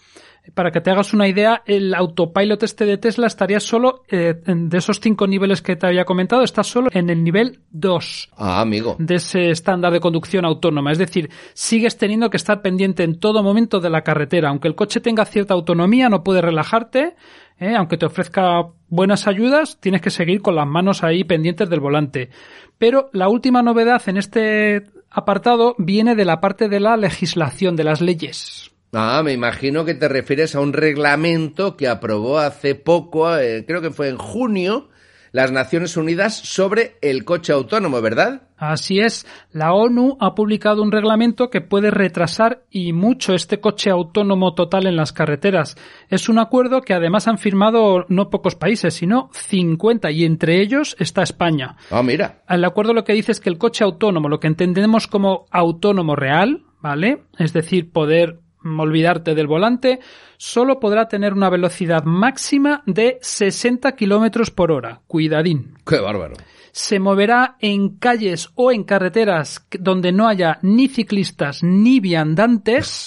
Para 0.53 0.71
que 0.71 0.83
te 0.83 0.91
hagas 0.91 1.15
una 1.15 1.27
idea, 1.27 1.63
el 1.65 1.95
autopilot 1.95 2.63
este 2.65 2.85
de 2.85 2.99
Tesla 2.99 3.27
estaría 3.27 3.61
solo, 3.61 4.03
eh, 4.11 4.43
en- 4.47 4.69
de 4.69 4.77
esos 4.77 5.01
cinco 5.01 5.27
niveles 5.27 5.63
que 5.63 5.75
te 5.75 5.87
había 5.87 6.05
comentado, 6.05 6.43
está 6.43 6.63
solo 6.63 6.91
en 6.93 7.09
el 7.09 7.25
nivel 7.25 7.61
2 7.71 8.29
Ah, 8.37 8.61
amigo. 8.61 8.95
de 8.99 9.15
ese 9.15 9.49
estándar 9.51 9.91
de 9.93 10.01
conducción 10.01 10.45
autónoma. 10.45 10.93
Es 10.93 10.99
decir, 10.99 11.31
sigues 11.55 11.97
teniendo 11.97 12.29
que 12.29 12.37
estar 12.37 12.61
pendiente 12.61 13.05
en 13.05 13.19
todo 13.19 13.43
momento 13.43 13.81
de 13.81 13.89
la 13.89 14.03
carretera. 14.03 14.51
Aunque 14.51 14.69
el 14.69 14.75
coche 14.75 15.01
tenga 15.01 15.25
cierta 15.25 15.55
autonomía, 15.55 16.11
no 16.11 16.23
puedes 16.23 16.45
relajarte. 16.45 17.15
¿eh? 17.59 17.75
Aunque 17.77 17.97
te 17.97 18.05
ofrezca 18.05 18.67
buenas 18.89 19.27
ayudas, 19.27 19.81
tienes 19.81 20.03
que 20.03 20.11
seguir 20.11 20.43
con 20.43 20.57
las 20.57 20.67
manos 20.67 21.03
ahí 21.05 21.25
pendientes 21.25 21.71
del 21.71 21.81
volante. 21.81 22.29
Pero 22.77 23.09
la 23.13 23.29
última 23.29 23.63
novedad 23.63 24.03
en 24.09 24.19
este 24.19 24.83
apartado 25.11 25.75
viene 25.79 26.15
de 26.17 26.25
la 26.27 26.41
parte 26.41 26.69
de 26.69 26.81
la 26.81 26.97
legislación, 26.99 27.77
de 27.77 27.85
las 27.85 28.01
leyes. 28.03 28.73
Ah, 28.95 29.23
me 29.25 29.33
imagino 29.33 29.85
que 29.85 29.95
te 29.95 30.09
refieres 30.09 30.55
a 30.55 30.61
un 30.61 30.73
reglamento 30.73 31.77
que 31.77 31.89
aprobó 31.89 32.39
hace 32.39 32.75
poco, 32.75 33.37
eh, 33.37 33.65
creo 33.67 33.83
que 33.83 33.91
fue 33.91 34.09
en 34.09 34.17
junio, 34.17 34.89
las 35.35 35.51
Naciones 35.51 35.97
Unidas 35.97 36.37
sobre 36.37 36.97
el 37.03 37.25
coche 37.25 37.53
autónomo, 37.53 38.01
¿verdad? 38.01 38.43
Así 38.57 39.01
es, 39.01 39.27
la 39.51 39.75
ONU 39.75 40.17
ha 40.21 40.37
publicado 40.37 40.81
un 40.81 40.93
reglamento 40.93 41.51
que 41.51 41.61
puede 41.61 41.91
retrasar 41.91 42.63
y 42.71 42.93
mucho 42.93 43.35
este 43.35 43.59
coche 43.59 43.91
autónomo 43.91 44.55
total 44.55 44.87
en 44.87 44.95
las 44.95 45.13
carreteras. 45.13 45.77
Es 46.09 46.29
un 46.29 46.39
acuerdo 46.39 46.83
que 46.83 46.95
además 46.95 47.27
han 47.27 47.39
firmado 47.39 48.07
no 48.09 48.31
pocos 48.31 48.55
países, 48.55 48.95
sino 48.95 49.29
50 49.33 50.13
y 50.13 50.25
entre 50.25 50.63
ellos 50.63 50.95
está 51.01 51.25
España. 51.25 51.79
Ah, 51.91 52.05
mira. 52.05 52.45
El 52.49 52.65
acuerdo 52.65 52.95
lo 52.95 53.03
que 53.03 53.15
dice 53.15 53.33
es 53.33 53.41
que 53.41 53.51
el 53.51 53.59
coche 53.59 53.83
autónomo, 53.83 54.29
lo 54.29 54.39
que 54.39 54.47
entendemos 54.47 55.09
como 55.09 55.47
autónomo 55.51 56.15
real, 56.15 56.63
¿vale? 56.81 57.25
Es 57.39 57.53
decir, 57.53 57.91
poder 57.91 58.44
olvidarte 58.65 59.35
del 59.35 59.47
volante, 59.47 60.01
solo 60.37 60.81
podrá 60.81 61.09
tener 61.09 61.33
una 61.33 61.51
velocidad 61.51 62.05
máxima 62.05 62.83
de 62.87 63.19
60 63.21 63.95
kilómetros 63.95 64.51
por 64.51 64.73
hora. 64.73 65.01
Cuidadín 65.07 65.75
Qué 65.87 65.99
bárbaro. 65.99 66.35
se 66.73 66.99
moverá 66.99 67.57
en 67.61 67.97
calles 67.99 68.51
o 68.55 68.73
en 68.73 68.85
carreteras 68.85 69.67
donde 69.79 70.13
no 70.13 70.27
haya 70.29 70.59
ni 70.63 70.89
ciclistas 70.89 71.63
ni 71.63 72.01
viandantes. 72.01 73.07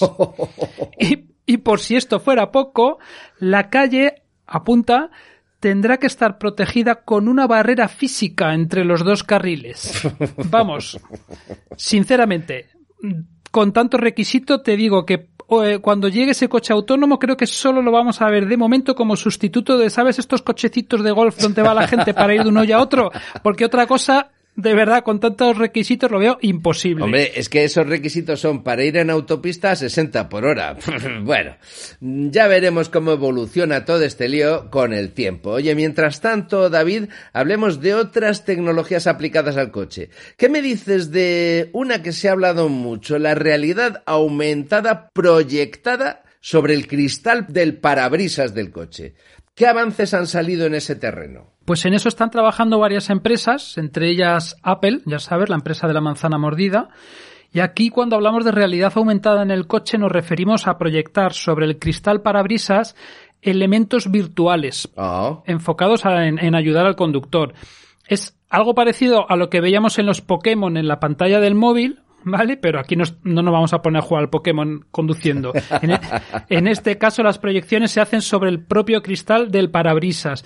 y, 1.00 1.26
y 1.46 1.58
por 1.58 1.80
si 1.80 1.96
esto 1.96 2.20
fuera 2.20 2.52
poco, 2.52 3.00
la 3.40 3.70
calle, 3.70 4.24
apunta, 4.46 5.10
tendrá 5.60 5.98
que 5.98 6.08
estar 6.08 6.38
protegida 6.38 7.04
con 7.04 7.28
una 7.28 7.48
barrera 7.48 7.88
física 7.88 8.54
entre 8.54 8.86
los 8.86 9.04
dos 9.04 9.24
carriles. 9.24 10.02
Vamos, 10.50 11.00
sinceramente, 11.76 12.68
con 13.52 13.74
tanto 13.74 13.98
requisito 13.98 14.62
te 14.62 14.78
digo 14.78 15.06
que 15.06 15.30
cuando 15.48 16.10
llegue 16.10 16.32
ese 16.32 16.50
coche 16.50 16.74
autónomo 16.74 17.18
creo 17.18 17.38
que 17.38 17.48
solo 17.48 17.82
lo 17.82 17.92
vamos 17.92 18.22
a 18.22 18.30
ver 18.30 18.48
de 18.48 18.58
momento 18.58 18.96
como 18.96 19.16
sustituto 19.16 19.78
de, 19.78 19.90
¿sabes? 19.90 20.20
Estos 20.20 20.42
cochecitos 20.42 21.02
de 21.04 21.12
golf 21.12 21.40
donde 21.40 21.62
va 21.62 21.74
la 21.74 21.88
gente 21.88 22.14
para 22.14 22.36
ir 22.36 22.44
de 22.44 22.50
uno 22.50 22.66
y 22.66 22.74
a 22.74 22.82
otro, 22.82 23.12
porque 23.42 23.64
otra 23.64 23.88
cosa, 23.88 24.30
de 24.58 24.74
verdad, 24.74 25.04
con 25.04 25.20
tantos 25.20 25.56
requisitos 25.56 26.10
lo 26.10 26.18
veo 26.18 26.40
imposible. 26.42 27.04
Hombre, 27.04 27.32
es 27.36 27.48
que 27.48 27.64
esos 27.64 27.86
requisitos 27.86 28.40
son 28.40 28.64
para 28.64 28.84
ir 28.84 28.98
en 28.98 29.12
autopista 29.12 29.70
a 29.70 29.76
60 29.76 30.30
por 30.30 30.46
hora. 30.46 30.76
bueno, 31.22 31.56
ya 32.02 32.48
veremos 32.48 32.90
cómo 32.90 33.12
evoluciona 33.12 33.86
todo 33.86 34.02
este 34.02 34.28
lío 34.28 34.72
con 34.72 34.94
el 34.94 35.12
tiempo. 35.12 35.52
Oye, 35.52 35.76
mientras 35.76 36.22
tanto, 36.22 36.72
David, 36.72 37.10
hablemos 37.34 37.82
de 37.82 37.94
otras 37.94 38.46
tecnologías 38.46 39.06
aplicadas 39.06 39.58
al 39.58 39.70
coche. 39.70 40.10
¿Qué 40.38 40.50
me 40.50 40.64
dices 40.64 41.12
de 41.12 41.70
una 41.74 42.02
que 42.02 42.12
se 42.12 42.28
ha 42.28 42.32
hablado 42.32 42.68
mucho, 42.68 43.20
la 43.20 43.36
realidad 43.36 44.02
aumentada 44.08 45.12
proyectada 45.12 46.24
sobre 46.40 46.74
el 46.74 46.88
cristal 46.88 47.46
del 47.48 47.78
parabrisas 47.78 48.56
del 48.56 48.72
coche? 48.72 49.14
¿Qué 49.58 49.66
avances 49.66 50.14
han 50.14 50.28
salido 50.28 50.68
en 50.68 50.76
ese 50.76 50.96
terreno? 50.96 51.48
Pues 51.66 51.84
en 51.86 51.96
eso 51.96 52.08
están 52.10 52.30
trabajando 52.30 52.78
varias 52.78 53.10
empresas, 53.10 53.78
entre 53.80 54.08
ellas 54.12 54.56
Apple, 54.62 55.02
ya 55.08 55.18
sabes, 55.18 55.50
la 55.50 55.56
empresa 55.56 55.88
de 55.88 55.94
la 55.96 56.00
manzana 56.00 56.38
mordida. 56.38 56.90
Y 57.52 57.62
aquí 57.62 57.90
cuando 57.90 58.16
hablamos 58.16 58.46
de 58.46 58.52
realidad 58.52 58.94
aumentada 58.96 59.42
en 59.42 59.50
el 59.50 59.66
coche 59.66 59.98
nos 59.98 60.12
referimos 60.12 60.68
a 60.68 60.78
proyectar 60.78 61.34
sobre 61.34 61.66
el 61.66 61.80
cristal 61.80 62.22
parabrisas 62.22 62.96
elementos 63.42 64.12
virtuales 64.12 64.90
Ah, 64.96 65.42
enfocados 65.48 66.06
a- 66.06 66.28
en, 66.28 66.38
en 66.38 66.54
ayudar 66.54 66.86
al 66.86 66.96
conductor. 66.96 67.54
Es 68.08 68.38
algo 68.50 68.76
parecido 68.76 69.30
a 69.30 69.36
lo 69.38 69.50
que 69.50 69.60
veíamos 69.60 69.98
en 69.98 70.06
los 70.06 70.22
Pokémon 70.22 70.78
en 70.78 70.88
la 70.88 71.00
pantalla 71.00 71.40
del 71.40 71.56
móvil, 71.56 72.00
¿vale? 72.30 72.58
Pero 72.58 72.80
aquí 72.80 72.96
nos- 72.96 73.18
no 73.24 73.42
nos 73.42 73.52
vamos 73.54 73.74
a 73.74 73.82
poner 73.82 74.00
a 74.02 74.06
jugar 74.06 74.24
al 74.24 74.30
Pokémon 74.30 74.86
conduciendo. 74.92 75.54
En, 75.82 75.92
e- 75.92 76.00
en 76.50 76.68
este 76.68 76.98
caso 76.98 77.24
las 77.24 77.40
proyecciones 77.40 77.92
se 77.92 78.02
hacen 78.02 78.22
sobre 78.22 78.50
el 78.50 78.64
propio 78.64 79.02
cristal 79.02 79.52
del 79.52 79.72
parabrisas. 79.72 80.46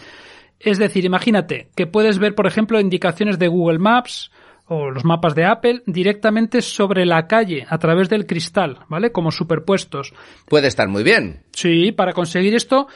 Es 0.60 0.78
decir, 0.78 1.06
imagínate 1.06 1.70
que 1.76 1.88
puedes 1.88 2.20
ver, 2.20 2.36
por 2.36 2.46
ejemplo, 2.48 2.80
indicaciones 2.80 3.40
de 3.40 3.48
Google 3.48 3.80
Maps 3.80 4.32
o 4.68 4.90
los 4.92 5.04
mapas 5.04 5.36
de 5.36 5.44
Apple 5.44 5.82
directamente 5.86 6.62
sobre 6.62 7.06
la 7.06 7.28
calle 7.28 7.66
a 7.68 7.78
través 7.78 8.08
del 8.10 8.26
cristal, 8.26 8.80
¿vale? 8.88 9.12
Como 9.12 9.32
superpuestos. 9.32 10.14
puede 10.48 10.68
estar 10.68 10.88
muy 10.88 11.04
bien. 11.04 11.42
Sí, 11.52 11.92
para 11.92 12.14
conseguir 12.14 12.56
esto, 12.56 12.88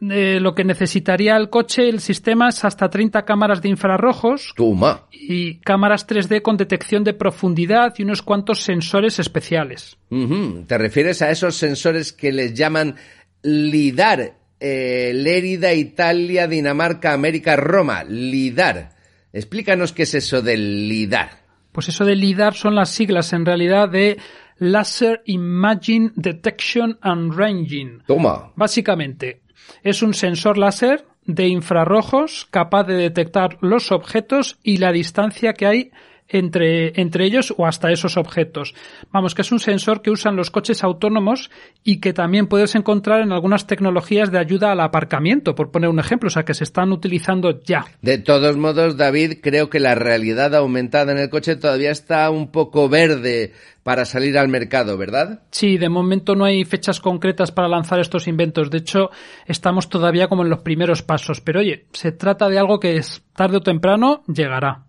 eh, 0.00 0.38
lo 0.40 0.54
que 0.54 0.64
necesitaría 0.64 1.36
el 1.36 1.50
coche, 1.50 1.88
el 1.88 2.00
sistema, 2.00 2.48
es 2.48 2.64
hasta 2.64 2.88
30 2.88 3.24
cámaras 3.24 3.60
de 3.60 3.68
infrarrojos 3.68 4.52
Tuma. 4.54 5.06
y 5.10 5.56
cámaras 5.56 6.06
3D 6.06 6.40
con 6.42 6.56
detección 6.56 7.02
de 7.02 7.14
profundidad 7.14 7.94
y 7.98 8.04
unos 8.04 8.22
cuantos 8.22 8.60
sensores 8.60 9.18
especiales. 9.18 9.96
Ujú, 10.10 10.64
¿Te 10.66 10.78
refieres 10.78 11.20
a 11.22 11.30
esos 11.30 11.56
sensores 11.56 12.12
que 12.12 12.32
les 12.32 12.54
llaman 12.54 12.94
LIDAR? 13.42 14.34
Eh, 14.60 15.12
Lérida, 15.14 15.72
Italia, 15.72 16.46
Dinamarca, 16.46 17.12
América, 17.12 17.56
Roma. 17.56 18.04
LIDAR. 18.04 18.90
Explícanos 19.32 19.92
qué 19.92 20.04
es 20.04 20.14
eso 20.14 20.42
del 20.42 20.88
LIDAR. 20.88 21.30
Pues 21.72 21.88
eso 21.88 22.04
de 22.04 22.16
LIDAR 22.16 22.54
son 22.54 22.74
las 22.74 22.90
siglas 22.90 23.32
en 23.32 23.44
realidad 23.44 23.88
de 23.88 24.18
Laser 24.58 25.22
Imaging 25.26 26.12
Detection 26.16 26.98
and 27.02 27.34
Ranging. 27.34 28.02
Toma. 28.06 28.52
Básicamente, 28.56 29.42
es 29.82 30.02
un 30.02 30.14
sensor 30.14 30.58
láser 30.58 31.06
de 31.24 31.46
infrarrojos 31.48 32.48
capaz 32.50 32.84
de 32.84 32.94
detectar 32.94 33.58
los 33.60 33.92
objetos 33.92 34.58
y 34.62 34.78
la 34.78 34.92
distancia 34.92 35.52
que 35.52 35.66
hay 35.66 35.90
entre, 36.28 37.00
entre 37.00 37.24
ellos 37.24 37.54
o 37.56 37.66
hasta 37.66 37.90
esos 37.90 38.16
objetos. 38.16 38.74
Vamos, 39.10 39.34
que 39.34 39.42
es 39.42 39.52
un 39.52 39.60
sensor 39.60 40.02
que 40.02 40.10
usan 40.10 40.36
los 40.36 40.50
coches 40.50 40.84
autónomos 40.84 41.50
y 41.84 42.00
que 42.00 42.12
también 42.12 42.46
puedes 42.46 42.74
encontrar 42.74 43.20
en 43.20 43.32
algunas 43.32 43.66
tecnologías 43.66 44.30
de 44.30 44.38
ayuda 44.38 44.72
al 44.72 44.80
aparcamiento, 44.80 45.54
por 45.54 45.70
poner 45.70 45.90
un 45.90 45.98
ejemplo, 45.98 46.28
o 46.28 46.30
sea, 46.30 46.44
que 46.44 46.54
se 46.54 46.64
están 46.64 46.92
utilizando 46.92 47.60
ya. 47.62 47.86
De 48.02 48.18
todos 48.18 48.56
modos, 48.56 48.96
David, 48.96 49.38
creo 49.42 49.70
que 49.70 49.80
la 49.80 49.94
realidad 49.94 50.54
aumentada 50.54 51.12
en 51.12 51.18
el 51.18 51.30
coche 51.30 51.56
todavía 51.56 51.90
está 51.90 52.30
un 52.30 52.50
poco 52.50 52.88
verde 52.88 53.52
para 53.82 54.04
salir 54.04 54.36
al 54.36 54.48
mercado, 54.48 54.98
¿verdad? 54.98 55.44
Sí, 55.50 55.78
de 55.78 55.88
momento 55.88 56.34
no 56.34 56.44
hay 56.44 56.64
fechas 56.66 57.00
concretas 57.00 57.52
para 57.52 57.68
lanzar 57.68 58.00
estos 58.00 58.28
inventos. 58.28 58.70
De 58.70 58.78
hecho, 58.78 59.10
estamos 59.46 59.88
todavía 59.88 60.28
como 60.28 60.42
en 60.42 60.50
los 60.50 60.60
primeros 60.60 61.02
pasos. 61.02 61.40
Pero 61.40 61.60
oye, 61.60 61.86
se 61.92 62.12
trata 62.12 62.50
de 62.50 62.58
algo 62.58 62.80
que 62.80 62.96
es 62.96 63.22
tarde 63.34 63.56
o 63.56 63.60
temprano 63.62 64.24
llegará. 64.26 64.87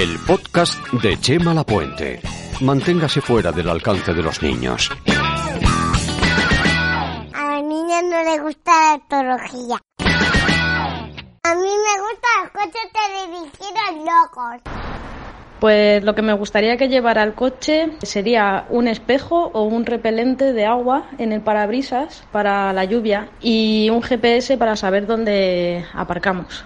El 0.00 0.18
podcast 0.26 0.80
de 1.02 1.20
Chema 1.20 1.52
Lapuente. 1.52 2.22
Manténgase 2.62 3.20
fuera 3.20 3.52
del 3.52 3.68
alcance 3.68 4.14
de 4.14 4.22
los 4.22 4.42
niños. 4.42 4.88
A 7.34 7.44
la 7.44 7.60
niña 7.60 8.00
no 8.00 8.22
le 8.24 8.38
gusta 8.40 8.72
la 8.72 8.94
etología. 8.94 9.76
A 11.42 11.54
mí 11.54 11.72
me 11.84 11.96
gustan 12.00 12.32
los 12.40 12.50
coches 12.50 12.88
televisiones 12.94 14.06
locos. 14.06 14.62
Pues 15.60 16.02
lo 16.02 16.14
que 16.14 16.22
me 16.22 16.32
gustaría 16.32 16.78
que 16.78 16.88
llevara 16.88 17.22
el 17.22 17.34
coche 17.34 17.90
sería 18.00 18.64
un 18.70 18.88
espejo 18.88 19.50
o 19.52 19.64
un 19.64 19.84
repelente 19.84 20.54
de 20.54 20.64
agua 20.64 21.10
en 21.18 21.32
el 21.32 21.42
parabrisas 21.42 22.24
para 22.32 22.72
la 22.72 22.86
lluvia 22.86 23.28
y 23.42 23.90
un 23.90 24.00
GPS 24.00 24.56
para 24.56 24.76
saber 24.76 25.06
dónde 25.06 25.84
aparcamos. 25.92 26.64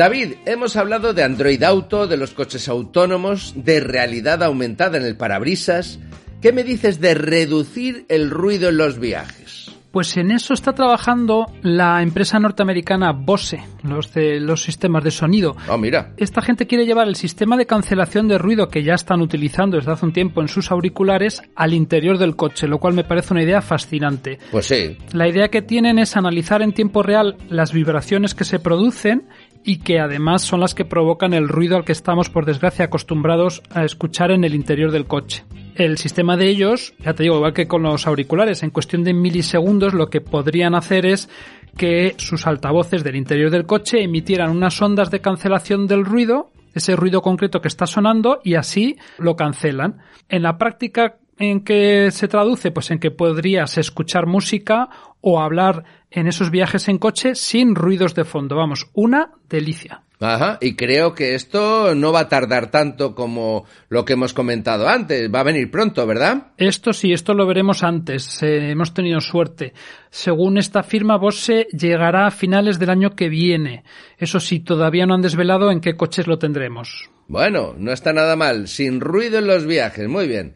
David, 0.00 0.36
hemos 0.46 0.76
hablado 0.76 1.12
de 1.12 1.22
Android 1.22 1.62
Auto, 1.62 2.06
de 2.06 2.16
los 2.16 2.30
coches 2.30 2.70
autónomos, 2.70 3.52
de 3.54 3.80
realidad 3.80 4.42
aumentada 4.42 4.96
en 4.96 5.04
el 5.04 5.14
parabrisas. 5.14 5.98
¿Qué 6.40 6.52
me 6.52 6.64
dices 6.64 7.02
de 7.02 7.12
reducir 7.12 8.06
el 8.08 8.30
ruido 8.30 8.70
en 8.70 8.78
los 8.78 8.98
viajes? 8.98 9.69
Pues 9.92 10.16
en 10.16 10.30
eso 10.30 10.54
está 10.54 10.72
trabajando 10.72 11.46
la 11.62 12.00
empresa 12.02 12.38
norteamericana 12.38 13.12
Bose, 13.12 13.60
los 13.82 14.12
de 14.14 14.38
los 14.38 14.62
sistemas 14.62 15.02
de 15.02 15.10
sonido. 15.10 15.56
Ah, 15.68 15.76
mira. 15.76 16.12
Esta 16.16 16.42
gente 16.42 16.68
quiere 16.68 16.86
llevar 16.86 17.08
el 17.08 17.16
sistema 17.16 17.56
de 17.56 17.66
cancelación 17.66 18.28
de 18.28 18.38
ruido 18.38 18.68
que 18.68 18.84
ya 18.84 18.94
están 18.94 19.20
utilizando 19.20 19.76
desde 19.76 19.90
hace 19.90 20.06
un 20.06 20.12
tiempo 20.12 20.42
en 20.42 20.48
sus 20.48 20.70
auriculares 20.70 21.42
al 21.56 21.74
interior 21.74 22.18
del 22.18 22.36
coche, 22.36 22.68
lo 22.68 22.78
cual 22.78 22.94
me 22.94 23.02
parece 23.02 23.34
una 23.34 23.42
idea 23.42 23.62
fascinante. 23.62 24.38
Pues 24.52 24.66
sí. 24.66 24.96
La 25.12 25.28
idea 25.28 25.48
que 25.48 25.62
tienen 25.62 25.98
es 25.98 26.16
analizar 26.16 26.62
en 26.62 26.72
tiempo 26.72 27.02
real 27.02 27.36
las 27.48 27.72
vibraciones 27.72 28.34
que 28.34 28.44
se 28.44 28.60
producen 28.60 29.28
y 29.64 29.80
que 29.80 29.98
además 29.98 30.42
son 30.42 30.60
las 30.60 30.74
que 30.74 30.84
provocan 30.84 31.34
el 31.34 31.48
ruido 31.48 31.76
al 31.76 31.84
que 31.84 31.92
estamos 31.92 32.30
por 32.30 32.46
desgracia 32.46 32.86
acostumbrados 32.86 33.62
a 33.70 33.84
escuchar 33.84 34.30
en 34.30 34.44
el 34.44 34.54
interior 34.54 34.92
del 34.92 35.06
coche. 35.06 35.44
El 35.80 35.96
sistema 35.96 36.36
de 36.36 36.46
ellos, 36.46 36.92
ya 36.98 37.14
te 37.14 37.22
digo, 37.22 37.36
igual 37.36 37.54
que 37.54 37.66
con 37.66 37.82
los 37.82 38.06
auriculares, 38.06 38.62
en 38.62 38.68
cuestión 38.68 39.02
de 39.02 39.14
milisegundos 39.14 39.94
lo 39.94 40.10
que 40.10 40.20
podrían 40.20 40.74
hacer 40.74 41.06
es 41.06 41.30
que 41.78 42.14
sus 42.18 42.46
altavoces 42.46 43.02
del 43.02 43.16
interior 43.16 43.50
del 43.50 43.64
coche 43.64 44.02
emitieran 44.02 44.50
unas 44.50 44.82
ondas 44.82 45.10
de 45.10 45.22
cancelación 45.22 45.86
del 45.86 46.04
ruido, 46.04 46.50
ese 46.74 46.96
ruido 46.96 47.22
concreto 47.22 47.62
que 47.62 47.68
está 47.68 47.86
sonando, 47.86 48.42
y 48.44 48.56
así 48.56 48.98
lo 49.16 49.36
cancelan. 49.36 50.02
En 50.28 50.42
la 50.42 50.58
práctica, 50.58 51.16
¿en 51.38 51.64
qué 51.64 52.10
se 52.10 52.28
traduce? 52.28 52.72
Pues 52.72 52.90
en 52.90 52.98
que 52.98 53.10
podrías 53.10 53.78
escuchar 53.78 54.26
música 54.26 54.90
o 55.22 55.40
hablar 55.40 55.84
en 56.10 56.26
esos 56.26 56.50
viajes 56.50 56.88
en 56.88 56.98
coche 56.98 57.34
sin 57.34 57.74
ruidos 57.74 58.14
de 58.14 58.24
fondo. 58.24 58.56
Vamos, 58.56 58.88
una 58.94 59.32
delicia. 59.48 60.02
Ajá, 60.22 60.58
y 60.60 60.76
creo 60.76 61.14
que 61.14 61.34
esto 61.34 61.94
no 61.94 62.12
va 62.12 62.20
a 62.20 62.28
tardar 62.28 62.70
tanto 62.70 63.14
como 63.14 63.64
lo 63.88 64.04
que 64.04 64.12
hemos 64.12 64.34
comentado 64.34 64.86
antes. 64.86 65.32
Va 65.34 65.40
a 65.40 65.44
venir 65.44 65.70
pronto, 65.70 66.06
¿verdad? 66.06 66.48
Esto 66.58 66.92
sí, 66.92 67.10
esto 67.12 67.32
lo 67.32 67.46
veremos 67.46 67.82
antes. 67.82 68.42
Eh, 68.42 68.70
hemos 68.70 68.92
tenido 68.92 69.20
suerte. 69.22 69.72
Según 70.10 70.58
esta 70.58 70.82
firma, 70.82 71.16
Bose 71.16 71.68
llegará 71.72 72.26
a 72.26 72.30
finales 72.30 72.78
del 72.78 72.90
año 72.90 73.16
que 73.16 73.30
viene. 73.30 73.82
Eso 74.18 74.40
sí, 74.40 74.60
todavía 74.60 75.06
no 75.06 75.14
han 75.14 75.22
desvelado 75.22 75.70
en 75.70 75.80
qué 75.80 75.96
coches 75.96 76.26
lo 76.26 76.38
tendremos. 76.38 77.08
Bueno, 77.26 77.74
no 77.78 77.90
está 77.90 78.12
nada 78.12 78.36
mal. 78.36 78.68
Sin 78.68 79.00
ruido 79.00 79.38
en 79.38 79.46
los 79.46 79.64
viajes. 79.64 80.06
Muy 80.06 80.28
bien. 80.28 80.54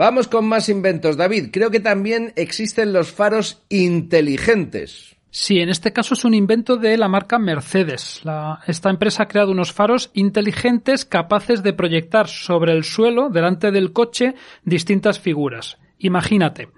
Vamos 0.00 0.28
con 0.28 0.46
más 0.46 0.70
inventos, 0.70 1.18
David. 1.18 1.50
Creo 1.52 1.70
que 1.70 1.78
también 1.78 2.32
existen 2.34 2.94
los 2.94 3.12
faros 3.12 3.60
inteligentes. 3.68 5.14
Sí, 5.30 5.60
en 5.60 5.68
este 5.68 5.92
caso 5.92 6.14
es 6.14 6.24
un 6.24 6.32
invento 6.32 6.78
de 6.78 6.96
la 6.96 7.06
marca 7.06 7.38
Mercedes. 7.38 8.22
Esta 8.66 8.88
empresa 8.88 9.24
ha 9.24 9.28
creado 9.28 9.52
unos 9.52 9.74
faros 9.74 10.10
inteligentes 10.14 11.04
capaces 11.04 11.62
de 11.62 11.74
proyectar 11.74 12.28
sobre 12.28 12.72
el 12.72 12.84
suelo, 12.84 13.28
delante 13.28 13.70
del 13.72 13.92
coche, 13.92 14.36
distintas 14.64 15.20
figuras. 15.20 15.76
Imagínate. 15.98 16.70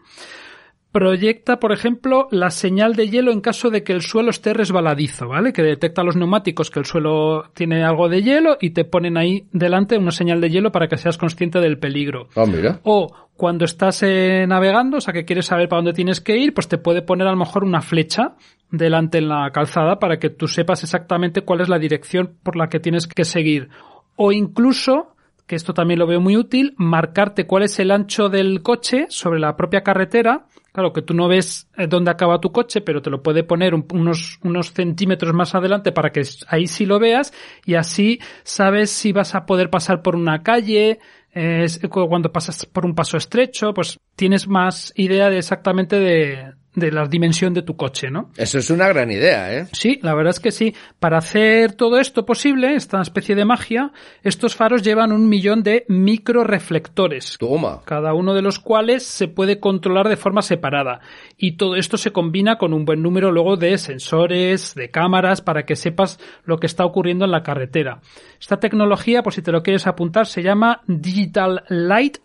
Proyecta, 0.93 1.59
por 1.59 1.73
ejemplo, 1.73 2.29
la 2.31 2.51
señal 2.51 2.95
de 2.95 3.09
hielo 3.09 3.33
en 3.33 3.41
caso 3.41 3.71
de 3.71 3.83
que 3.83 3.95
el 3.95 4.03
suelo 4.03 4.29
esté 4.29 4.53
resbaladizo, 4.53 5.27
¿vale? 5.27 5.53
Que 5.55 5.63
detecta 5.63 6.05
los 6.05 6.17
neumáticos 6.17 6.71
que 6.71 6.81
el 6.81 6.85
suelo 6.85 7.45
tiene 7.55 7.83
algo 7.83 8.11
de 8.11 8.23
hielo 8.23 8.59
y 8.61 8.71
te 8.71 8.85
ponen 8.85 9.17
ahí 9.17 9.47
delante 9.53 9.97
una 9.97 10.11
señal 10.11 10.43
de 10.43 10.51
hielo 10.51 10.71
para 10.71 10.89
que 10.89 10.99
seas 10.99 11.17
consciente 11.17 11.61
del 11.61 11.79
peligro. 11.79 12.29
Ah, 12.37 12.45
mira. 12.47 12.81
O 12.83 13.11
cuando 13.37 13.65
estás 13.65 14.03
eh, 14.03 14.45
navegando, 14.47 14.99
o 14.99 15.01
sea 15.01 15.15
que 15.15 15.25
quieres 15.25 15.47
saber 15.47 15.69
para 15.69 15.79
dónde 15.79 15.95
tienes 15.95 16.21
que 16.21 16.37
ir, 16.37 16.53
pues 16.53 16.69
te 16.69 16.79
puede 16.79 17.03
poner 17.03 17.27
a 17.27 17.31
lo 17.33 17.39
mejor 17.39 17.65
una 17.65 17.81
flecha 17.81 18.35
delante 18.71 19.19
en 19.19 19.29
la 19.29 19.51
calzada 19.51 19.99
para 19.99 20.19
que 20.19 20.31
tú 20.31 20.47
sepas 20.47 20.83
exactamente 20.83 21.41
cuál 21.41 21.61
es 21.61 21.69
la 21.69 21.79
dirección 21.79 22.37
por 22.43 22.57
la 22.57 22.69
que 22.69 22.81
tienes 22.81 23.07
que 23.07 23.25
seguir. 23.25 23.71
O 24.17 24.31
incluso, 24.31 25.15
que 25.47 25.57
esto 25.57 25.75
también 25.75 25.99
lo 25.99 26.07
veo 26.07 26.21
muy 26.21 26.37
útil, 26.37 26.75
marcarte 26.77 27.47
cuál 27.47 27.65
es 27.65 27.79
el 27.79 27.91
ancho 27.91 28.29
del 28.29 28.63
coche 28.63 29.07
sobre 29.09 29.41
la 29.41 29.57
propia 29.57 29.83
carretera. 29.83 30.47
Claro 30.73 30.93
que 30.95 31.03
tú 31.03 31.13
no 31.13 31.29
ves 31.29 31.69
eh, 31.77 31.87
dónde 31.87 32.11
acaba 32.11 32.41
tu 32.41 32.51
coche, 32.51 32.81
pero 32.81 33.03
te 33.03 33.11
lo 33.11 33.23
puede 33.23 33.45
poner 33.45 33.75
un- 33.75 33.87
unos, 33.93 34.39
unos 34.43 34.73
centímetros 34.73 35.35
más 35.35 35.55
adelante 35.55 35.93
para 35.93 36.13
que 36.13 36.23
ahí 36.49 36.67
sí 36.67 36.87
lo 36.87 36.99
veas 36.99 37.33
y 37.67 37.75
así 37.75 38.21
sabes 38.43 38.91
si 38.91 39.13
vas 39.13 39.35
a 39.35 39.45
poder 39.45 39.69
pasar 39.69 40.01
por 40.03 40.17
una 40.17 40.43
calle, 40.43 40.99
eh, 41.35 41.67
cuando 41.91 42.33
pasas 42.33 42.65
por 42.67 42.87
un 42.87 42.95
paso 42.95 43.19
estrecho, 43.19 43.75
pues 43.75 44.01
tienes 44.17 44.49
más 44.49 44.93
idea 44.97 45.29
de 45.29 45.39
exactamente 45.39 45.97
de, 45.97 46.53
de 46.75 46.91
la 46.91 47.07
dimensión 47.07 47.53
de 47.53 47.63
tu 47.63 47.77
coche, 47.77 48.11
¿no? 48.11 48.31
Eso 48.37 48.59
es 48.59 48.71
una 48.71 48.89
gran 48.89 49.11
idea, 49.11 49.55
¿eh? 49.55 49.67
Sí, 49.73 49.99
la 50.03 50.15
verdad 50.15 50.31
es 50.31 50.41
que 50.41 50.51
sí. 50.51 50.75
Para 50.99 51.19
hacer 51.19 51.73
todo 51.73 51.99
esto 51.99 52.25
posible, 52.25 52.75
esta 52.75 53.03
especie 53.03 53.35
de 53.35 53.45
magia, 53.45 53.93
estos 54.23 54.57
faros 54.57 54.83
llevan 54.83 55.13
un 55.13 55.29
millón 55.29 55.63
de 55.63 55.85
microreflectores. 55.89 57.37
Toma. 57.39 57.83
Cada 57.85 58.15
uno 58.15 58.33
de 58.33 58.43
los 58.43 58.59
cuales 58.59 59.05
se 59.05 59.29
puede 59.29 59.61
controlar 59.61 60.09
de 60.09 60.17
forma 60.17 60.41
separada. 60.41 61.01
Y 61.37 61.57
todo 61.57 61.77
esto 61.77 61.99
se 61.99 62.13
combina 62.13 62.57
con 62.57 62.73
un 62.73 62.87
buen 62.87 63.03
número 63.03 63.31
luego 63.31 63.57
de 63.57 63.77
sensores, 63.77 64.75
de 64.75 64.91
cámaras, 64.91 65.43
para 65.43 65.67
que 65.67 65.77
sepas 65.77 66.19
lo 66.45 66.59
que 66.59 66.67
está 66.67 66.87
ocurriendo 66.87 67.27
en 67.27 67.33
la 67.33 67.43
carretera. 67.43 68.01
Esta 68.41 68.59
tecnología, 68.59 69.23
por 69.23 69.35
si 69.35 69.43
te 69.43 69.53
lo 69.53 69.63
quieres 69.63 69.87
apuntar, 69.87 70.27
se 70.27 70.43
llama 70.43 70.81
Digital 70.87 71.65
Light 71.69 72.19